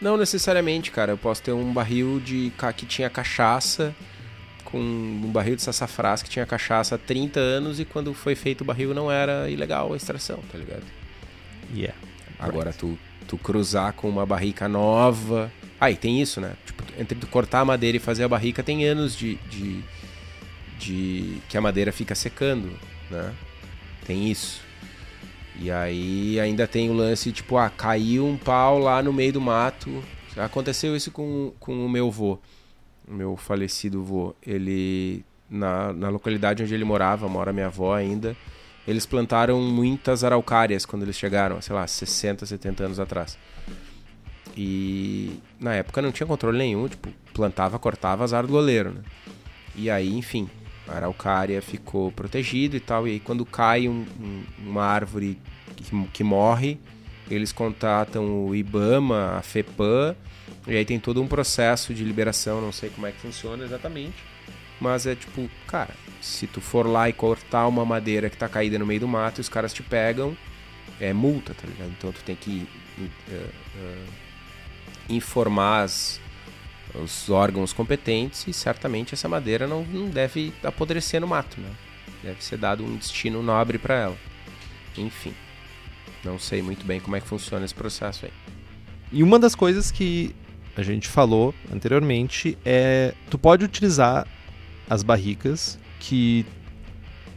[0.00, 1.12] Não necessariamente, cara.
[1.12, 3.94] Eu posso ter um barril de que tinha cachaça,
[4.64, 8.60] com um barril de sassafrás que tinha cachaça há 30 anos e quando foi feito
[8.60, 10.84] o barril não era ilegal a extração, tá ligado?
[11.74, 11.96] Yeah.
[12.38, 15.50] Agora tu, tu cruzar com uma barrica nova.
[15.80, 16.52] Aí tem isso, né?
[16.66, 19.80] Tipo, entre tu cortar a madeira e fazer a barrica tem anos de, de,
[20.78, 22.70] de que a madeira fica secando,
[23.10, 23.32] né?
[24.08, 24.62] Tem isso.
[25.60, 29.40] E aí ainda tem o lance, tipo, ah, caiu um pau lá no meio do
[29.40, 30.02] mato.
[30.34, 32.38] Aconteceu isso com, com o meu vô,
[33.06, 34.34] o meu falecido vô.
[34.44, 38.34] Ele, na, na localidade onde ele morava, mora minha avó ainda,
[38.86, 43.36] eles plantaram muitas araucárias quando eles chegaram, sei lá, 60, 70 anos atrás.
[44.56, 49.02] E na época não tinha controle nenhum, tipo, plantava, cortava, azar do goleiro, né?
[49.76, 50.48] E aí, enfim,
[50.88, 53.06] a araucária ficou protegida e tal.
[53.06, 55.38] E aí, quando cai um- um- uma árvore
[55.76, 56.78] que, que morre,
[57.30, 60.16] eles contatam o IBAMA, a FEPAM,
[60.66, 64.16] e aí tem todo um processo de liberação, não sei como é que funciona exatamente.
[64.80, 68.78] Mas é tipo, cara, se tu for lá e cortar uma madeira que tá caída
[68.78, 70.36] no meio do mato, os caras te pegam,
[71.00, 71.90] é multa, tá ligado?
[71.98, 72.66] Então tu tem que
[73.30, 74.04] eh, eh,
[75.08, 76.20] informar as-
[76.94, 81.70] os órgãos competentes e certamente essa madeira não, não deve apodrecer no mato, né?
[82.22, 84.16] Deve ser dado um destino nobre para ela.
[84.96, 85.34] Enfim,
[86.24, 88.32] não sei muito bem como é que funciona esse processo aí.
[89.12, 90.34] E uma das coisas que
[90.76, 94.26] a gente falou anteriormente é tu pode utilizar
[94.88, 96.44] as barricas que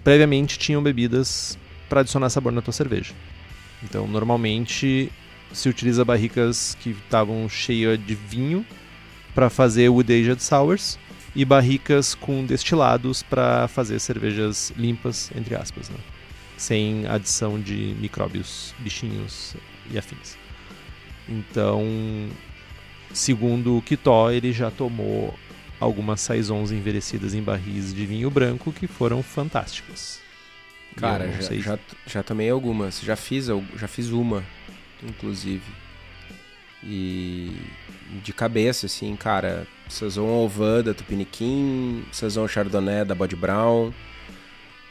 [0.03, 1.57] previamente tinham bebidas
[1.89, 3.13] para adicionar sabor na tua cerveja.
[3.83, 5.11] Então, normalmente
[5.51, 8.65] se utiliza barricas que estavam cheias de vinho
[9.33, 10.97] para fazer wood aged sours
[11.35, 15.97] e barricas com destilados para fazer cervejas limpas, entre aspas, né?
[16.57, 19.55] sem adição de micróbios, bichinhos
[19.89, 20.37] e afins.
[21.27, 21.83] Então,
[23.13, 25.33] segundo o Kitó, ele já tomou
[25.79, 30.19] algumas saisons envelhecidas em barris de vinho branco que foram fantásticas.
[30.95, 32.99] Cara, já, sei- já, já tomei algumas.
[33.01, 34.43] Já fiz, já fiz uma,
[35.01, 35.63] inclusive.
[36.83, 37.51] E
[38.23, 43.91] de cabeça, assim, cara, Saison Ovan da Tupiniquim, Saison Chardonnay da Body Brown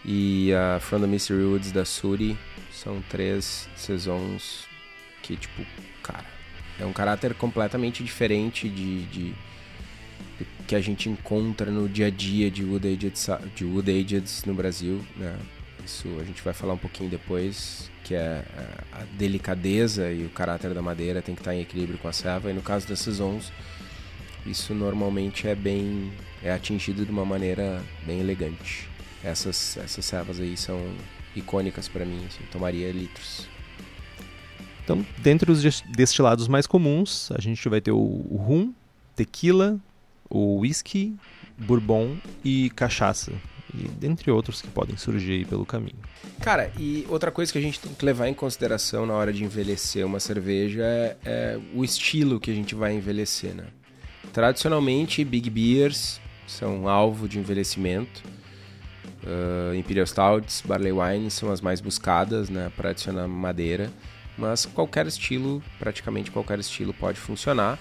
[0.05, 2.37] e a From the Mystery Woods da Suri.
[2.73, 4.65] São três Saisons
[5.23, 5.63] que, tipo,
[6.03, 6.25] cara,
[6.79, 9.31] é um caráter completamente diferente de, de-
[10.39, 13.13] de- que a gente encontra no dia a dia de Wood Aged,
[13.55, 15.37] de wood ageds no Brasil, né?
[15.85, 18.45] Isso a gente vai falar um pouquinho depois, que é
[18.93, 22.13] a- a delicadeza e o caráter da madeira tem que estar em equilíbrio com a
[22.13, 22.51] serva.
[22.51, 23.53] E no caso das saisons,
[24.45, 26.11] isso normalmente é bem
[26.43, 28.89] é atingido de uma maneira bem elegante.
[29.23, 30.93] Essas essas servas aí são
[31.37, 33.47] icônicas para mim, assim, tomaria litros.
[34.83, 38.75] Então, dentre os des- destilados mais comuns, a gente vai ter o rum,
[39.15, 39.79] tequila,
[40.29, 41.15] o whisky,
[41.57, 43.31] bourbon e cachaça.
[43.73, 45.99] E dentre outros que podem surgir aí pelo caminho.
[46.41, 49.45] Cara, e outra coisa que a gente tem que levar em consideração na hora de
[49.45, 53.67] envelhecer uma cerveja é, é o estilo que a gente vai envelhecer, né?
[54.33, 58.23] Tradicionalmente, Big Beers são alvo de envelhecimento.
[59.23, 63.91] Uh, Imperial Stouts, Barley Wine são as mais buscadas, né, para adicionar madeira.
[64.37, 67.79] Mas qualquer estilo, praticamente qualquer estilo pode funcionar.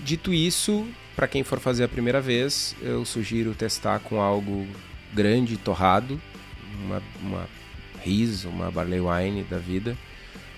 [0.00, 4.66] Dito isso, para quem for fazer a primeira vez, eu sugiro testar com algo
[5.12, 6.20] grande, torrado,
[6.84, 7.48] uma, uma
[8.02, 9.96] Riz, uma Barley Wine da vida,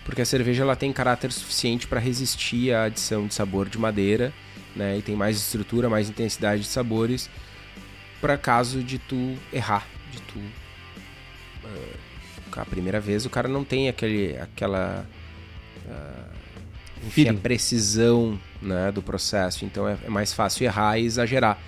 [0.04, 4.32] porque a cerveja ela tem caráter suficiente para resistir à adição de sabor de madeira,
[4.74, 4.98] né?
[4.98, 7.28] E tem mais estrutura, mais intensidade de sabores,
[8.20, 10.40] para caso de tu errar, de tu
[11.64, 15.06] ah, a primeira vez o cara não tem aquele, aquela
[15.88, 16.28] ah,
[17.06, 21.58] enfim, a precisão né, do processo, então é, é mais fácil errar e exagerar.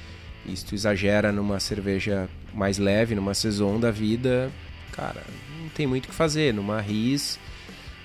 [0.66, 4.50] Tu exagera numa cerveja mais leve, numa saison da vida,
[4.92, 5.22] cara,
[5.60, 6.52] não tem muito o que fazer.
[6.52, 7.38] Numa RIS,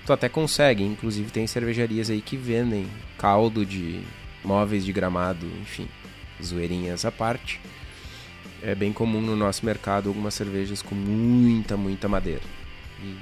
[0.06, 0.82] tu até consegue.
[0.82, 2.86] Inclusive tem cervejarias aí que vendem
[3.18, 4.00] caldo de
[4.44, 5.88] móveis de gramado, enfim.
[6.42, 7.60] zoeirinhas à parte,
[8.62, 12.42] é bem comum no nosso mercado algumas cervejas com muita, muita madeira.
[13.02, 13.16] E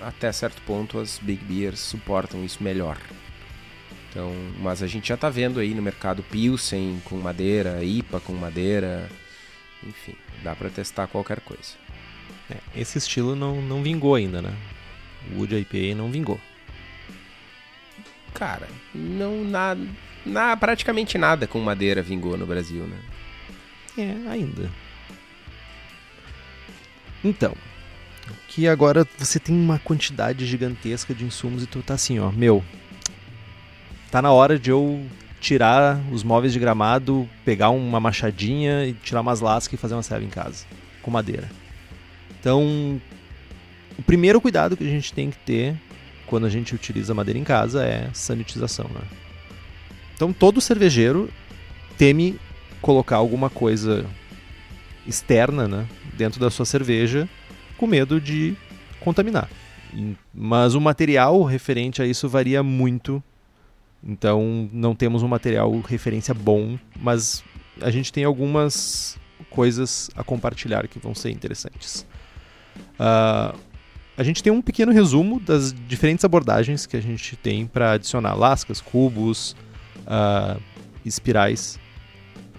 [0.00, 2.98] até certo ponto as Big Beers suportam isso melhor.
[4.16, 8.32] Então, mas a gente já está vendo aí no mercado Pilsen com madeira, IPA com
[8.32, 9.10] madeira,
[9.86, 11.74] enfim, dá para testar qualquer coisa.
[12.50, 14.54] É, esse estilo não, não vingou ainda, né?
[15.30, 16.40] O Wood IPA não vingou.
[18.32, 19.86] Cara, não nada,
[20.24, 22.98] na, praticamente nada com madeira vingou no Brasil, né?
[23.98, 24.70] É, ainda.
[27.22, 27.54] Então,
[28.48, 32.64] que agora você tem uma quantidade gigantesca de insumos e tu tá assim, ó, meu,
[34.16, 35.04] tá na hora de eu
[35.42, 40.02] tirar os móveis de gramado, pegar uma machadinha e tirar umas lascas e fazer uma
[40.02, 40.64] serva em casa,
[41.02, 41.46] com madeira.
[42.40, 42.98] Então,
[43.98, 45.76] o primeiro cuidado que a gente tem que ter
[46.26, 49.02] quando a gente utiliza madeira em casa é sanitização, né?
[50.14, 51.28] Então, todo cervejeiro
[51.98, 52.40] teme
[52.80, 54.06] colocar alguma coisa
[55.06, 57.28] externa, né, dentro da sua cerveja,
[57.76, 58.56] com medo de
[58.98, 59.50] contaminar.
[60.32, 63.22] Mas o material referente a isso varia muito.
[64.02, 67.42] Então, não temos um material referência bom, mas
[67.80, 69.18] a gente tem algumas
[69.50, 72.06] coisas a compartilhar que vão ser interessantes.
[72.94, 73.56] Uh,
[74.16, 78.34] a gente tem um pequeno resumo das diferentes abordagens que a gente tem para adicionar
[78.34, 79.54] lascas, cubos,
[80.06, 80.60] uh,
[81.04, 81.78] espirais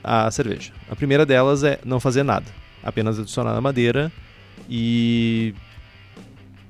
[0.03, 0.71] à cerveja.
[0.89, 2.45] A primeira delas é não fazer nada,
[2.83, 4.11] apenas adicionar a madeira
[4.69, 5.55] e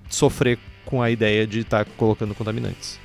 [0.09, 2.99] sofrer com a ideia de estar tá colocando contaminantes.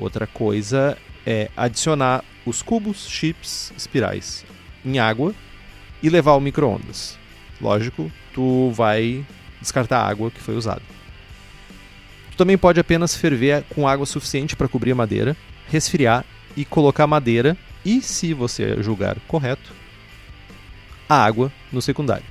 [0.00, 0.96] Outra coisa
[1.26, 4.46] é adicionar os cubos, chips, espirais
[4.82, 5.34] em água
[6.02, 7.18] e levar ao micro-ondas.
[7.60, 9.24] Lógico, tu vai
[9.60, 10.80] descartar a água que foi usada.
[12.30, 15.36] Tu também pode apenas ferver com água suficiente para cobrir a madeira,
[15.68, 16.24] resfriar
[16.56, 19.70] e colocar madeira e, se você julgar correto,
[21.06, 22.24] a água no secundário.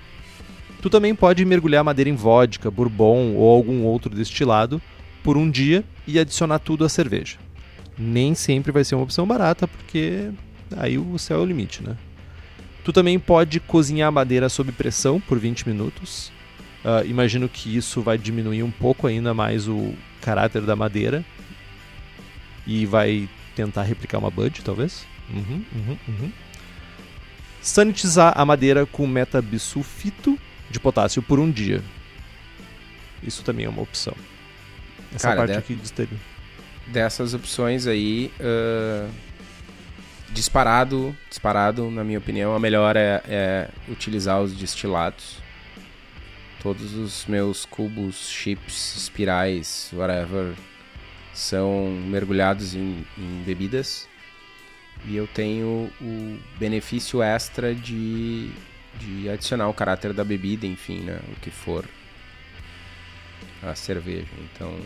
[0.81, 4.81] Tu também pode mergulhar a madeira em vodka, bourbon ou algum outro destilado
[5.21, 7.37] por um dia e adicionar tudo à cerveja.
[7.99, 10.31] Nem sempre vai ser uma opção barata, porque
[10.77, 11.97] aí o céu é o limite, né?
[12.83, 16.31] Tu também pode cozinhar a madeira sob pressão por 20 minutos.
[16.83, 21.25] Uh, imagino que isso vai diminuir um pouco ainda mais o caráter da madeira
[22.65, 25.05] e vai tentar replicar uma Bud, talvez.
[25.29, 26.31] Uhum, uhum, uhum.
[27.61, 30.39] Sanitizar a madeira com metabisulfito
[30.71, 31.83] de potássio por um dia.
[33.21, 34.13] Isso também é uma opção.
[35.13, 36.17] Essa Cara, parte de- aqui de estéreo.
[36.91, 39.09] Dessas opções aí, ah,
[40.31, 45.37] disparado, disparado, na minha opinião, a melhor é, é utilizar os destilados.
[46.61, 50.53] Todos os meus cubos, chips, espirais, whatever,
[51.33, 54.07] são mergulhados em, em bebidas.
[55.05, 58.51] E eu tenho o benefício extra de,
[58.99, 61.19] de adicionar o caráter da bebida, enfim, né?
[61.31, 61.85] O que for
[63.63, 64.27] a cerveja.
[64.53, 64.77] Então,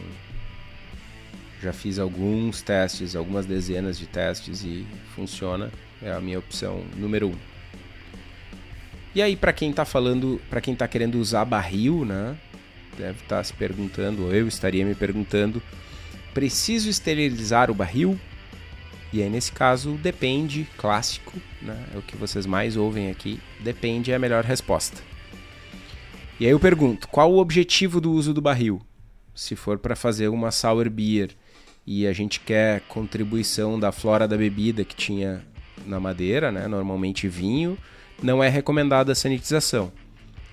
[1.64, 4.86] já fiz alguns testes, algumas dezenas de testes e
[5.16, 5.72] funciona.
[6.02, 7.36] É a minha opção número um.
[9.16, 12.36] E aí, para quem tá falando, para quem tá querendo usar barril, né?
[12.98, 15.62] Deve estar se perguntando, ou eu estaria me perguntando,
[16.34, 18.20] preciso esterilizar o barril?
[19.14, 21.86] E aí, nesse caso, depende, clássico, né?
[21.94, 23.40] É o que vocês mais ouvem aqui.
[23.60, 25.02] Depende é a melhor resposta.
[26.40, 28.82] E aí eu pergunto, qual o objetivo do uso do barril?
[29.34, 31.30] Se for para fazer uma sour beer
[31.86, 35.46] e a gente quer contribuição da flora da bebida que tinha
[35.86, 36.68] na madeira, né?
[36.68, 37.78] Normalmente vinho,
[38.22, 39.92] não é recomendada a sanitização.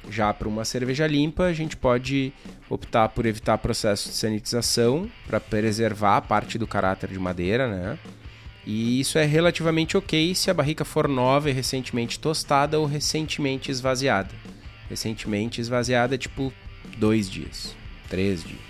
[0.09, 2.33] Já para uma cerveja limpa, a gente pode
[2.69, 7.99] optar por evitar processo de sanitização para preservar a parte do caráter de madeira, né?
[8.67, 13.71] E isso é relativamente ok se a barrica for nova e recentemente tostada ou recentemente
[13.71, 14.31] esvaziada.
[14.89, 16.53] Recentemente esvaziada, tipo
[16.99, 17.77] dois dias,
[18.09, 18.61] três dias,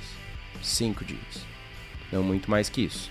[0.63, 1.50] cinco dias.
[2.13, 3.11] Não muito mais que isso.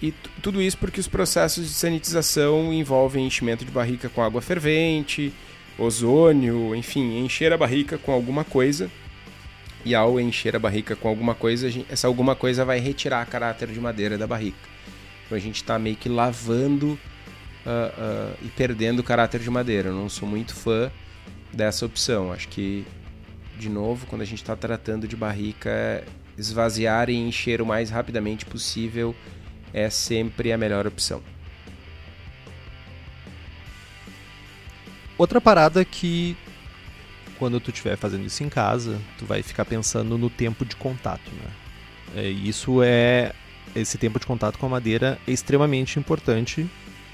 [0.00, 5.32] E tudo isso porque os processos de sanitização envolvem enchimento de barrica com água fervente,
[5.78, 8.90] ozônio, enfim, encher a barrica com alguma coisa.
[9.84, 13.68] E ao encher a barrica com alguma coisa, a essa alguma coisa vai retirar caráter
[13.68, 14.58] de madeira da barrica.
[15.26, 16.98] Então a gente está meio que lavando
[17.64, 19.88] ah, ah, e perdendo o caráter de madeira.
[19.88, 20.90] Eu não sou muito fã
[21.52, 22.32] dessa opção.
[22.32, 22.84] Acho que,
[23.58, 26.04] de novo, quando a gente está tratando de barrica, é
[26.36, 29.14] esvaziar e encher o mais rapidamente possível
[29.72, 31.22] é sempre a melhor opção.
[35.16, 36.36] Outra parada que
[37.38, 41.28] quando tu estiver fazendo isso em casa, tu vai ficar pensando no tempo de contato,
[41.32, 41.50] né?
[42.14, 43.32] É, isso é
[43.74, 46.68] esse tempo de contato com a madeira é extremamente importante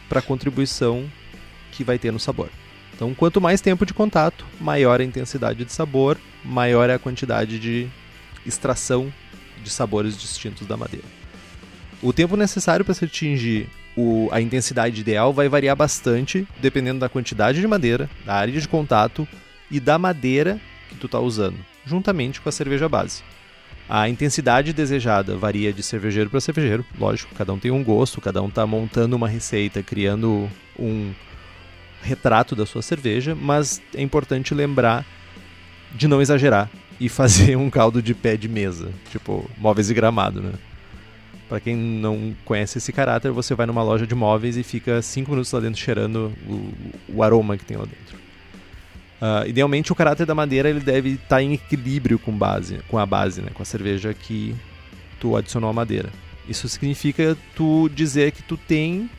[0.08, 1.08] para a contribuição
[1.72, 2.50] que vai ter no sabor.
[2.94, 7.58] Então, quanto mais tempo de contato, maior a intensidade de sabor, maior é a quantidade
[7.58, 7.88] de
[8.48, 9.12] extração
[9.62, 11.06] de sabores distintos da madeira.
[12.02, 17.08] O tempo necessário para se atingir o- a intensidade ideal vai variar bastante dependendo da
[17.08, 19.26] quantidade de madeira, da área de contato
[19.70, 23.22] e da madeira que tu está usando, juntamente com a cerveja base.
[23.88, 28.40] A intensidade desejada varia de cervejeiro para cervejeiro, lógico, cada um tem um gosto, cada
[28.42, 31.12] um está montando uma receita, criando um
[32.02, 35.04] retrato da sua cerveja, mas é importante lembrar
[35.92, 36.70] de não exagerar
[37.00, 40.52] e fazer um caldo de pé de mesa, tipo móveis e gramado, né?
[41.48, 45.30] Pra quem não conhece esse caráter, você vai numa loja de móveis e fica 5
[45.30, 46.72] minutos lá dentro cheirando o,
[47.16, 48.18] o aroma que tem lá dentro.
[49.20, 53.06] Ah, idealmente, o caráter da madeira ele deve estar em equilíbrio com, base, com a
[53.06, 53.50] base, né?
[53.52, 54.54] com a cerveja que
[55.18, 56.10] tu adicionou à madeira.
[56.48, 59.10] Isso significa tu dizer que tu tem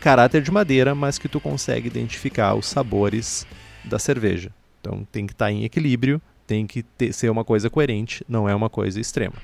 [0.00, 3.46] caráter de madeira, mas que tu consegue identificar os sabores
[3.84, 4.50] da cerveja.
[4.80, 8.54] Então tem que estar em equilíbrio, tem que ter- ser uma coisa coerente, não é
[8.54, 9.34] uma coisa extrema.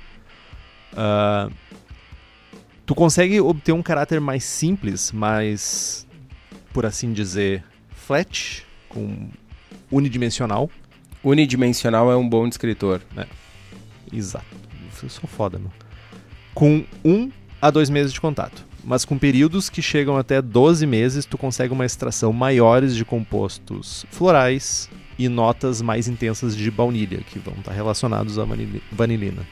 [0.96, 1.48] Ah,
[2.86, 6.06] tu consegue obter um caráter mais simples, mais,
[6.72, 9.28] por assim dizer, flat, com
[9.90, 10.70] unidimensional.
[11.24, 13.00] Unidimensional é um bom descritor.
[14.12, 14.44] Exato.
[15.02, 15.70] Eu sou foda, meu.
[16.54, 17.30] Com um
[17.60, 18.66] a dois meses de contato.
[18.84, 24.04] Mas com períodos que chegam até 12 meses, tu consegue uma extração maiores de compostos
[24.10, 29.46] florais e notas mais intensas de baunilha, que vão estar relacionados à vanili- vanilina.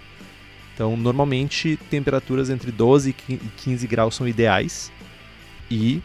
[0.75, 4.91] Então, normalmente, temperaturas entre 12 e 15 graus são ideais
[5.71, 6.01] e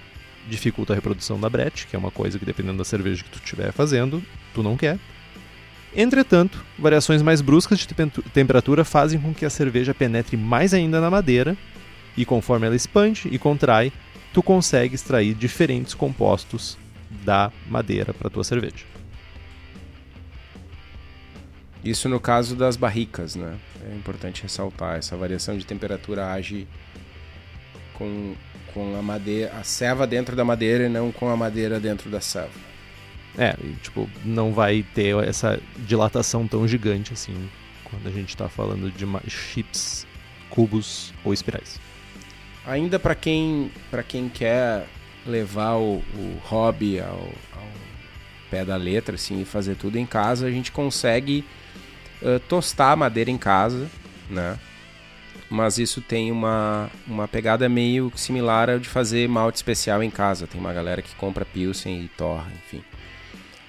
[0.50, 3.40] dificulta a reprodução da brete, que é uma coisa que, dependendo da cerveja que tu
[3.40, 4.22] estiver fazendo,
[4.54, 5.00] tu não quer.
[5.96, 7.88] Entretanto, variações mais bruscas de
[8.34, 11.56] temperatura fazem com que a cerveja penetre mais ainda na madeira,
[12.18, 13.94] e conforme ela expande e contrai,
[14.34, 16.78] tu consegue extrair diferentes compostos
[17.24, 18.84] da madeira para tua cerveja.
[21.86, 23.60] Isso no caso das barricas, né?
[23.88, 24.98] É importante ressaltar.
[24.98, 26.68] Essa variação de temperatura age
[27.94, 28.34] com,
[28.74, 32.20] com a madeira, a ceva dentro da madeira e não com a madeira dentro da
[32.20, 32.50] ceva.
[33.38, 37.50] É, e, tipo, não vai ter essa dilatação tão gigante assim
[37.84, 40.08] quando a gente está falando de chips,
[40.50, 41.80] cubos ou espirais.
[42.66, 44.88] Ainda para quem para quem quer
[45.24, 47.70] levar o, o hobby ao, ao
[48.50, 51.46] pé da letra assim e fazer tudo em casa, a gente consegue
[52.26, 53.88] eh, tostar a madeira em casa,
[54.30, 54.58] né?
[55.50, 60.48] Mas isso tem uma, uma pegada meio similar ao de fazer malte especial em casa.
[60.48, 62.84] Tem uma galera que compra Pilsen e torra, enfim.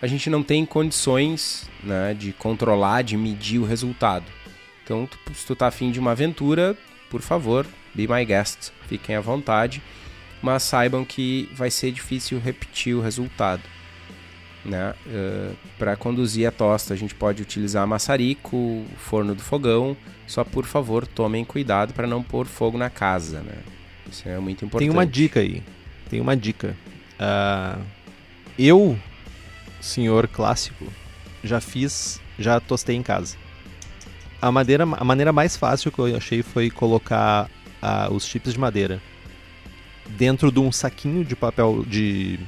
[0.00, 4.24] A gente não tem condições né, de controlar, de medir o resultado.
[4.82, 6.76] Então, tu- se tu tá afim de uma aventura,
[7.10, 8.70] por favor, be my guest.
[8.88, 9.82] Fiquem à vontade,
[10.40, 13.62] mas saibam que vai ser difícil repetir o resultado.
[14.66, 14.94] Né?
[15.78, 19.96] Para conduzir a tosta, a gente pode utilizar maçarico, forno do fogão.
[20.26, 23.40] Só por favor, tomem cuidado para não pôr fogo na casa.
[23.40, 23.54] Né?
[24.10, 24.88] Isso é muito importante.
[24.88, 25.62] Tem uma dica aí.
[26.10, 26.76] Tem uma dica.
[27.18, 27.78] Ah,
[28.58, 28.98] eu,
[29.80, 30.86] senhor clássico,
[31.42, 33.36] já fiz, já tostei em casa.
[34.40, 37.48] A, madeira, a maneira mais fácil que eu achei foi colocar
[37.80, 39.00] ah, os chips de madeira
[40.10, 42.38] dentro de um saquinho de papel de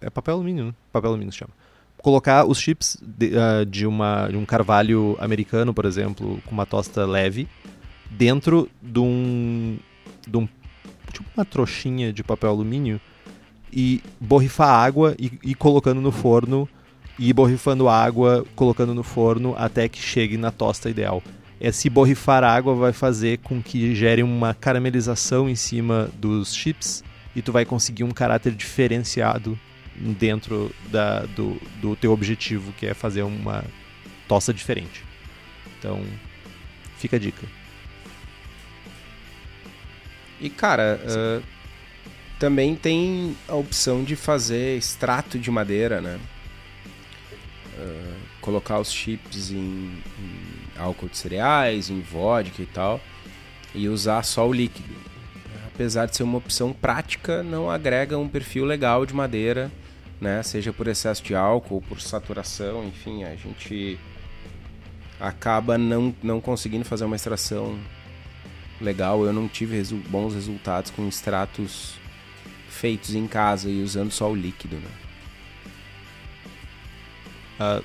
[0.00, 0.74] é papel alumínio, né?
[0.92, 1.52] Papel alumínio se chama.
[1.98, 6.64] Colocar os chips de, ah, de, uma, de um carvalho americano, por exemplo, com uma
[6.64, 7.46] tosta leve,
[8.10, 9.78] dentro de um,
[10.26, 10.48] de um
[11.12, 13.00] tipo uma trouxinha de papel alumínio
[13.72, 16.68] e borrifar água e, e colocando no forno
[17.18, 21.22] e borrifando água, colocando no forno até que chegue na tosta ideal.
[21.60, 27.04] Esse borrifar água vai fazer com que gere uma caramelização em cima dos chips
[27.36, 29.58] e tu vai conseguir um caráter diferenciado
[30.00, 33.64] dentro da, do, do teu objetivo, que é fazer uma
[34.26, 35.04] tosta diferente.
[35.78, 36.02] Então,
[36.96, 37.46] fica a dica.
[40.40, 41.42] E cara, ah,
[42.38, 46.18] também tem a opção de fazer extrato de madeira, né?
[47.78, 49.56] Ah, colocar os chips em,
[50.18, 53.00] em álcool de cereais, em vodka e tal,
[53.74, 54.94] e usar só o líquido.
[55.66, 59.70] Apesar de ser uma opção prática, não agrega um perfil legal de madeira,
[60.20, 60.42] né?
[60.42, 63.98] Seja por excesso de álcool, por saturação, enfim, a gente
[65.18, 67.78] acaba não, não conseguindo fazer uma extração
[68.80, 69.24] legal.
[69.24, 71.94] Eu não tive resu- bons resultados com extratos
[72.68, 74.90] feitos em casa e usando só o líquido, né?
[77.58, 77.82] Ah,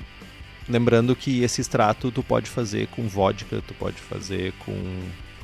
[0.68, 4.74] lembrando que esse extrato tu pode fazer com vodka, tu pode fazer com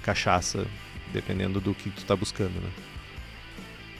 [0.03, 0.67] cachaça,
[1.13, 2.71] dependendo do que tu tá buscando, né?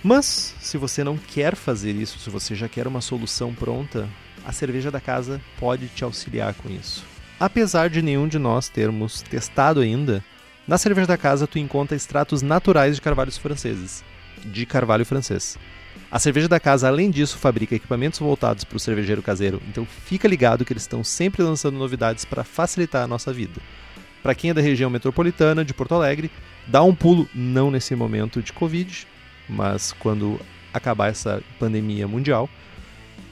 [0.03, 4.09] Mas, se você não quer fazer isso, se você já quer uma solução pronta,
[4.45, 7.05] a cerveja da casa pode te auxiliar com isso.
[7.39, 10.25] Apesar de nenhum de nós termos testado ainda,
[10.67, 14.03] na cerveja da casa tu encontra extratos naturais de carvalhos franceses,
[14.45, 15.57] de carvalho francês.
[16.11, 20.29] A cerveja da casa, além disso, fabrica equipamentos voltados para o cervejeiro caseiro, então fica
[20.29, 23.61] ligado que eles estão sempre lançando novidades para facilitar a nossa vida.
[24.23, 26.31] Para quem é da região metropolitana de Porto Alegre,
[26.67, 29.07] dá um pulo, não nesse momento de Covid,
[29.49, 30.41] mas quando
[30.73, 32.49] acabar essa pandemia mundial,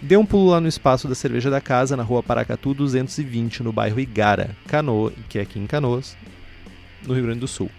[0.03, 3.73] dê um pulo lá no espaço da Cerveja da Casa, na rua Paracatu 220, no
[3.73, 6.17] bairro Igara, Canoa, que é aqui em Canoas,
[7.07, 7.71] no Rio Grande do Sul.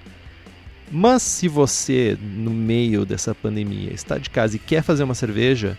[0.91, 5.77] Mas se você, no meio dessa pandemia, está de casa e quer fazer uma cerveja,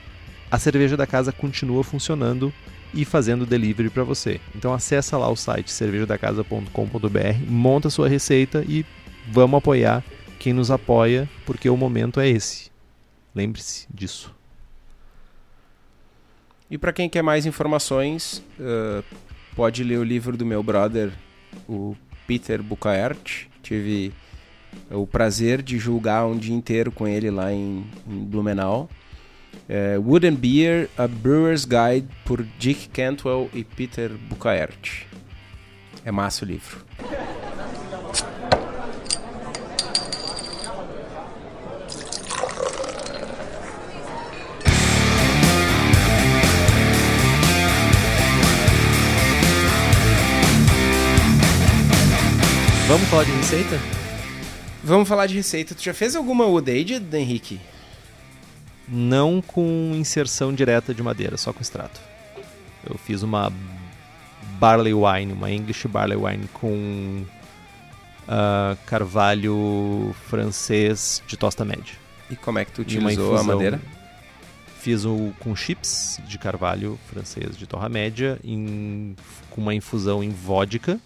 [0.50, 2.52] a cerveja da casa continua funcionando
[2.94, 4.40] e fazendo delivery para você.
[4.54, 8.86] Então acessa lá o site cervejadacasa.com.br, monta sua receita e
[9.30, 10.02] vamos apoiar
[10.42, 12.68] quem nos apoia, porque o momento é esse.
[13.32, 14.34] Lembre-se disso.
[16.68, 19.04] E para quem quer mais informações, uh,
[19.54, 21.12] pode ler o livro do meu brother,
[21.68, 21.94] o
[22.26, 23.46] Peter Bucaert.
[23.62, 24.12] Tive
[24.90, 28.90] o prazer de julgar um dia inteiro com ele lá em, em Blumenau.
[29.68, 29.96] É,
[30.36, 35.06] Beer, A Brewer's Guide, por Dick Cantwell e Peter Bucaert.
[36.04, 36.84] É massa o livro.
[52.92, 53.80] Vamos falar de receita?
[54.84, 55.74] Vamos falar de receita.
[55.74, 57.58] Tu já fez alguma Wood Aged, Henrique?
[58.86, 61.98] Não com inserção direta de madeira, só com extrato.
[62.86, 63.50] Eu fiz uma
[64.58, 67.24] barley wine, uma English barley wine com
[68.28, 71.94] ah, carvalho francês de tosta média.
[72.30, 73.80] E como é que tu utilizou a madeira?
[74.80, 79.16] Fiz o com chips de carvalho francês de torra média em-
[79.48, 81.00] com uma infusão em vodka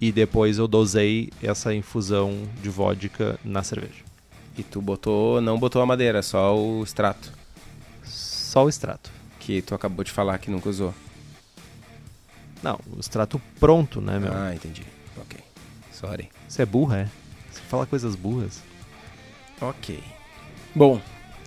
[0.00, 4.04] e depois eu dosei essa infusão de vodka na cerveja.
[4.58, 7.30] E tu botou, não botou a madeira, só o extrato.
[8.04, 9.10] Só o extrato.
[9.40, 10.94] Que tu acabou de falar que nunca usou.
[12.62, 14.32] Não, o extrato pronto, né, meu?
[14.34, 14.82] Ah, entendi.
[15.20, 15.38] Ok.
[15.92, 16.28] Sorry.
[16.48, 17.08] Você é burra, é?
[17.50, 18.62] Você fala coisas burras.
[19.60, 20.02] Ok.
[20.74, 21.00] Bom.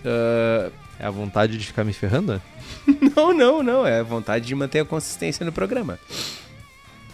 [0.06, 2.42] ah, É a vontade de ficar me ferrando?
[3.16, 3.86] não, não, não.
[3.88, 5.98] É vontade de manter a consistência no programa.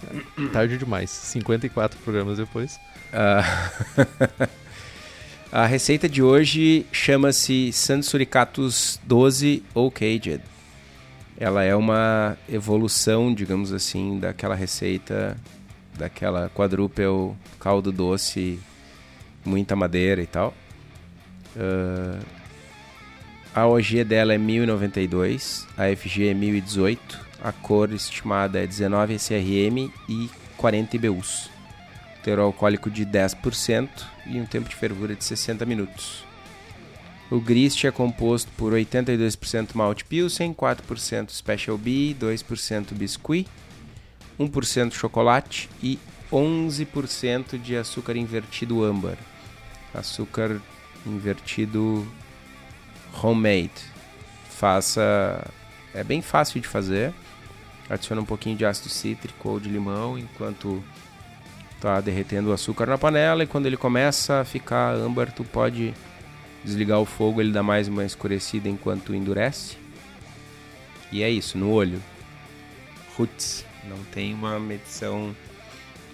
[0.51, 1.09] Tarde demais.
[1.09, 2.79] 54 programas depois.
[3.13, 3.71] Ah,
[5.51, 10.41] a receita de hoje chama-se Sansuricatus 12 Oak Aged.
[11.37, 15.37] Ela é uma evolução, digamos assim, daquela receita,
[15.97, 18.59] daquela quadruple caldo doce,
[19.43, 20.53] muita madeira e tal.
[21.57, 22.19] Ah,
[23.55, 29.91] a OG dela é 1092, a FG é 1018, a cor estimada é 19 SRM
[30.09, 31.55] e 40 IBUs
[32.23, 33.87] teor alcoólico de 10%
[34.25, 36.25] e um tempo de fervura de 60 minutos.
[37.29, 43.47] O grist é composto por 82% malte pilsen, 4% special B, 2% biscuit,
[44.39, 45.99] 1% chocolate e
[46.31, 49.17] 11% de açúcar invertido âmbar.
[49.93, 50.59] Açúcar
[51.05, 52.07] invertido
[53.21, 53.93] homemade.
[54.49, 55.47] Faça
[55.93, 57.13] é bem fácil de fazer.
[57.89, 60.83] Adiciona um pouquinho de ácido cítrico ou de limão enquanto
[61.79, 65.93] tá derretendo o açúcar na panela e quando ele começa a ficar âmbar, tu pode
[66.63, 69.77] desligar o fogo, ele dá mais uma escurecida enquanto endurece.
[71.11, 72.01] E é isso, no olho.
[73.15, 75.35] Roots, não tem uma medição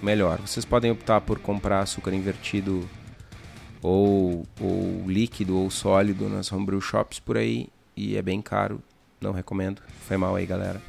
[0.01, 0.39] melhor.
[0.39, 2.87] Vocês podem optar por comprar açúcar invertido
[3.81, 8.81] ou, ou líquido ou sólido nas homebrew shops por aí e é bem caro,
[9.19, 9.81] não recomendo.
[10.07, 10.81] Foi mal aí, galera,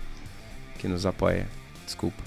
[0.82, 1.46] que nos apoia.
[1.86, 2.20] Desculpa.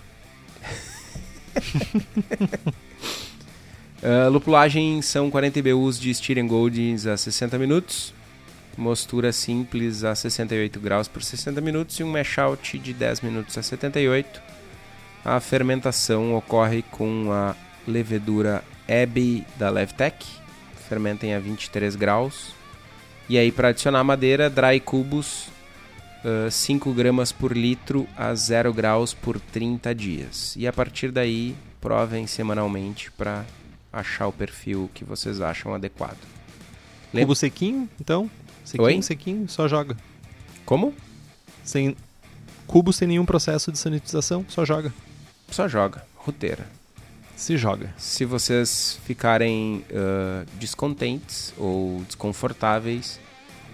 [4.01, 8.13] Uh, lupulagem são 40 IBUs de Styrian Goldings a 60 minutos.
[8.77, 13.57] Mostura simples a 68 graus por 60 minutos e um mash out de 10 minutos
[13.57, 14.41] a 78.
[15.23, 17.55] A fermentação ocorre com a
[17.85, 20.25] levedura Abbey da Levtech.
[20.87, 22.53] Fermentem a 23 graus.
[23.27, 25.49] E aí para adicionar madeira, dry cubos
[26.47, 30.55] uh, 5 gramas por litro a 0 graus por 30 dias.
[30.57, 33.45] E a partir daí, provem semanalmente para
[33.93, 36.17] achar o perfil que vocês acham adequado.
[37.13, 38.29] Lembra- Cubo sequinho, então?
[38.65, 39.01] Sequinho, Oi?
[39.01, 39.95] sequinho, só joga.
[40.65, 40.93] Como?
[41.63, 41.95] Sem
[42.67, 44.91] cubo sem nenhum processo de sanitização, só joga.
[45.51, 46.03] Só joga.
[46.15, 46.67] Roteira.
[47.35, 47.93] Se joga.
[47.97, 53.19] Se vocês ficarem ah, descontentes ou desconfortáveis,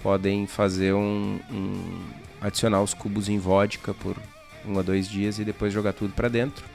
[0.03, 2.03] podem fazer um, um-
[2.41, 4.17] adicionar os cubos em vodka por
[4.65, 6.65] um a dois dias e depois jogar tudo pra dentro.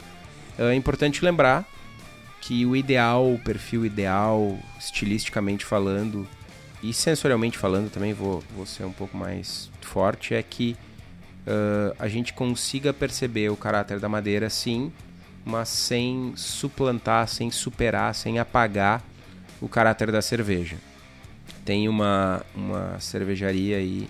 [0.58, 1.66] É importante lembrar
[2.40, 6.26] que o ideal, o perfil ideal, estilisticamente falando
[6.82, 10.76] e sensorialmente falando também, vou, vou ser um pouco mais forte, é que
[11.46, 14.92] ah, a gente consiga perceber o caráter da madeira sim,
[15.44, 19.02] mas sem suplantar, sem superar, sem apagar
[19.60, 20.76] o caráter da cerveja.
[21.64, 24.08] Tem uma, uma cervejaria aí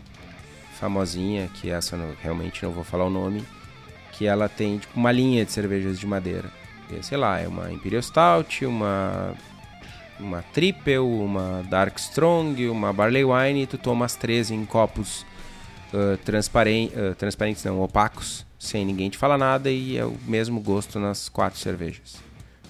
[0.77, 3.44] famosinha, que essa não- realmente não vou falar o nome,
[4.12, 6.51] que ela tem tipo, uma linha de cervejas de madeira.
[6.90, 9.35] E, sei lá, é uma Imperial Stout, uma
[10.19, 15.27] uma Triple, uma Dark Strong, uma Barley Wine e tu toma as três em copos
[15.93, 20.59] ah, transparen- ah, transparentes, não, opacos, sem ninguém te falar nada e é o mesmo
[20.61, 22.16] gosto nas quatro cervejas.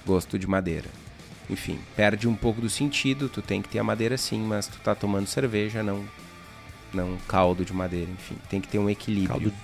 [0.05, 0.89] Gosto de madeira.
[1.49, 4.79] Enfim, perde um pouco do sentido, tu tem que ter a madeira sim, mas tu
[4.81, 6.05] tá tomando cerveja, não
[6.97, 9.29] não caldo de madeira, enfim, tem que ter um equilíbrio.
[9.29, 9.55] Caldo,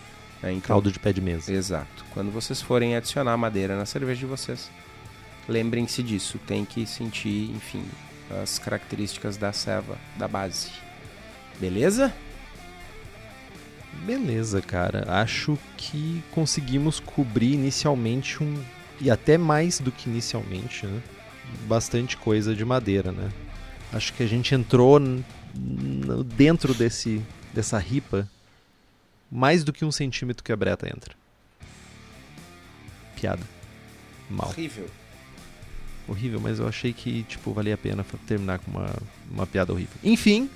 [0.42, 0.52] né?
[0.52, 1.52] Então, caldo de pé de mesa.
[1.52, 2.04] Exato.
[2.12, 4.70] Quando vocês forem adicionar madeira na cerveja de vocês,
[5.48, 6.38] lembrem-se disso.
[6.46, 7.84] Tem que sentir, enfim,
[8.42, 10.70] as características da serva, da base.
[11.59, 12.12] Beleza?
[14.04, 15.04] Beleza, cara.
[15.09, 18.62] Acho que conseguimos cobrir inicialmente um.
[19.00, 21.00] E até mais do que inicialmente, né?
[21.66, 23.30] Bastante coisa de madeira, né?
[23.92, 24.98] Acho que a gente entrou
[25.55, 27.23] dentro desse,
[27.53, 28.29] dessa ripa
[29.31, 31.15] mais do que um centímetro que a breta entra.
[33.16, 33.43] Piada.
[34.29, 34.49] Mal.
[34.49, 34.87] Horrível.
[36.09, 38.91] Horrível, mas eu achei que, tipo, valia a pena terminar com uma,
[39.31, 39.97] uma piada horrível.
[40.03, 40.51] Enfim,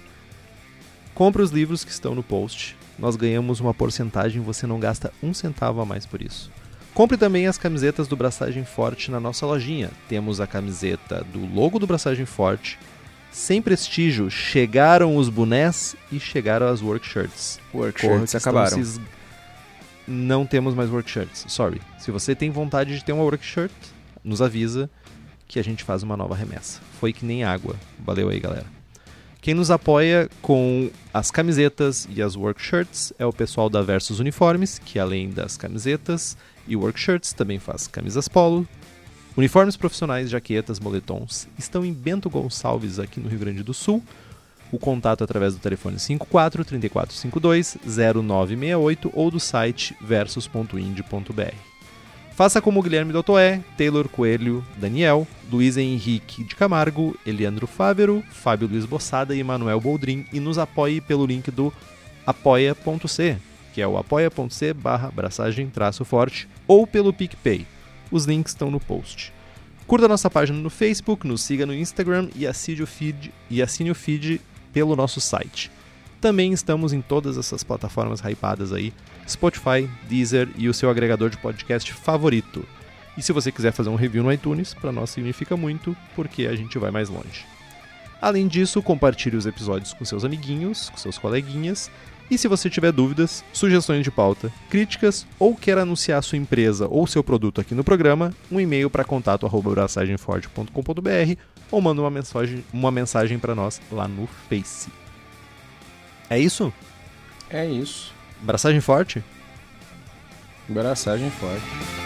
[1.14, 2.76] compre os livros que estão no post.
[2.98, 6.50] Nós ganhamos uma porcentagem, você não gasta um centavo a mais por isso.
[6.92, 9.90] Compre também as camisetas do Braçagem Forte na nossa lojinha.
[10.08, 12.78] Temos a camiseta do logo do Braçagem Forte.
[13.36, 17.60] Sem prestígio, chegaram os bonés e chegaram as workshirts.
[17.74, 18.82] Workshirts acabaram.
[18.82, 18.98] se
[20.08, 21.82] Não temos mais workshirts, sorry.
[21.98, 23.70] Se você tem vontade de ter uma workshirt,
[24.24, 24.88] nos avisa
[25.46, 26.80] que a gente faz uma nova remessa.
[26.98, 27.76] Foi que nem água.
[27.98, 28.64] Valeu aí, galera.
[29.42, 34.78] Quem nos apoia com as camisetas e as workshirts é o pessoal da Versus Uniformes,
[34.78, 38.66] que além das camisetas e workshirts também faz camisas polo,
[39.36, 41.46] uniformes profissionais, jaquetas, moletons.
[41.58, 44.02] Estão em Bento Gonçalves, aqui no Rio Grande do Sul.
[44.72, 51.54] O contato é através do telefone 54 3452 0968 ou do site versus.ind.br.
[52.32, 58.84] Faça como Guilherme Dotoé, Taylor Coelho, Daniel, Luiz Henrique de Camargo, Eliandro Fávero, Fábio Luiz
[58.84, 61.72] Bossada e Emanuel Boldrin e nos apoie pelo link do
[62.26, 63.38] apoia.c,
[63.72, 65.10] que é o apoia.c barra
[66.04, 67.66] forte, ou pelo PicPay.
[68.10, 69.32] Os links estão no post.
[69.86, 73.90] Curta nossa página no Facebook, nos siga no Instagram e assine o feed, e assine
[73.90, 74.40] o feed
[74.72, 75.70] pelo nosso site.
[76.20, 78.92] Também estamos em todas essas plataformas hypadas aí,
[79.28, 82.66] Spotify, Deezer e o seu agregador de podcast favorito.
[83.16, 86.56] E se você quiser fazer um review no iTunes, para nós significa muito, porque a
[86.56, 87.46] gente vai mais longe.
[88.20, 91.90] Além disso, compartilhe os episódios com seus amiguinhos, com seus coleguinhas,
[92.30, 97.06] e se você tiver dúvidas, sugestões de pauta, críticas ou quer anunciar sua empresa ou
[97.06, 101.40] seu produto aqui no programa, um e-mail para contato@braçagemforte.com.br
[101.70, 104.88] ou manda uma mensagem, uma mensagem para nós lá no Face.
[106.28, 106.72] É isso?
[107.48, 108.12] É isso.
[108.40, 109.22] Braçagem forte?
[110.68, 112.05] Braçagem forte.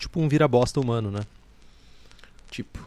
[0.00, 1.20] Tipo um vira-bosta humano, né?
[2.50, 2.78] Tipo,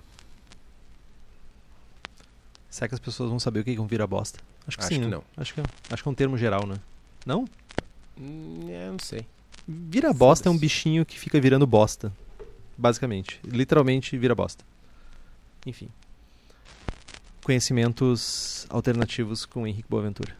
[2.69, 4.39] Será que as pessoas vão saber o que é um vira-bosta?
[4.67, 5.11] Acho que Acho sim, que né?
[5.11, 5.23] não.
[5.37, 6.75] Acho que, é- acho que é um termo geral, né?
[7.25, 7.45] Não?
[8.19, 9.25] hum, é, não sei.
[9.67, 12.11] Vira-bosta é um bichinho que fica virando bosta.
[12.75, 13.39] Basicamente.
[13.45, 14.65] Literalmente vira bosta.
[15.67, 15.87] Enfim.
[17.43, 20.35] Conhecimentos alternativos com Henrique Boaventura.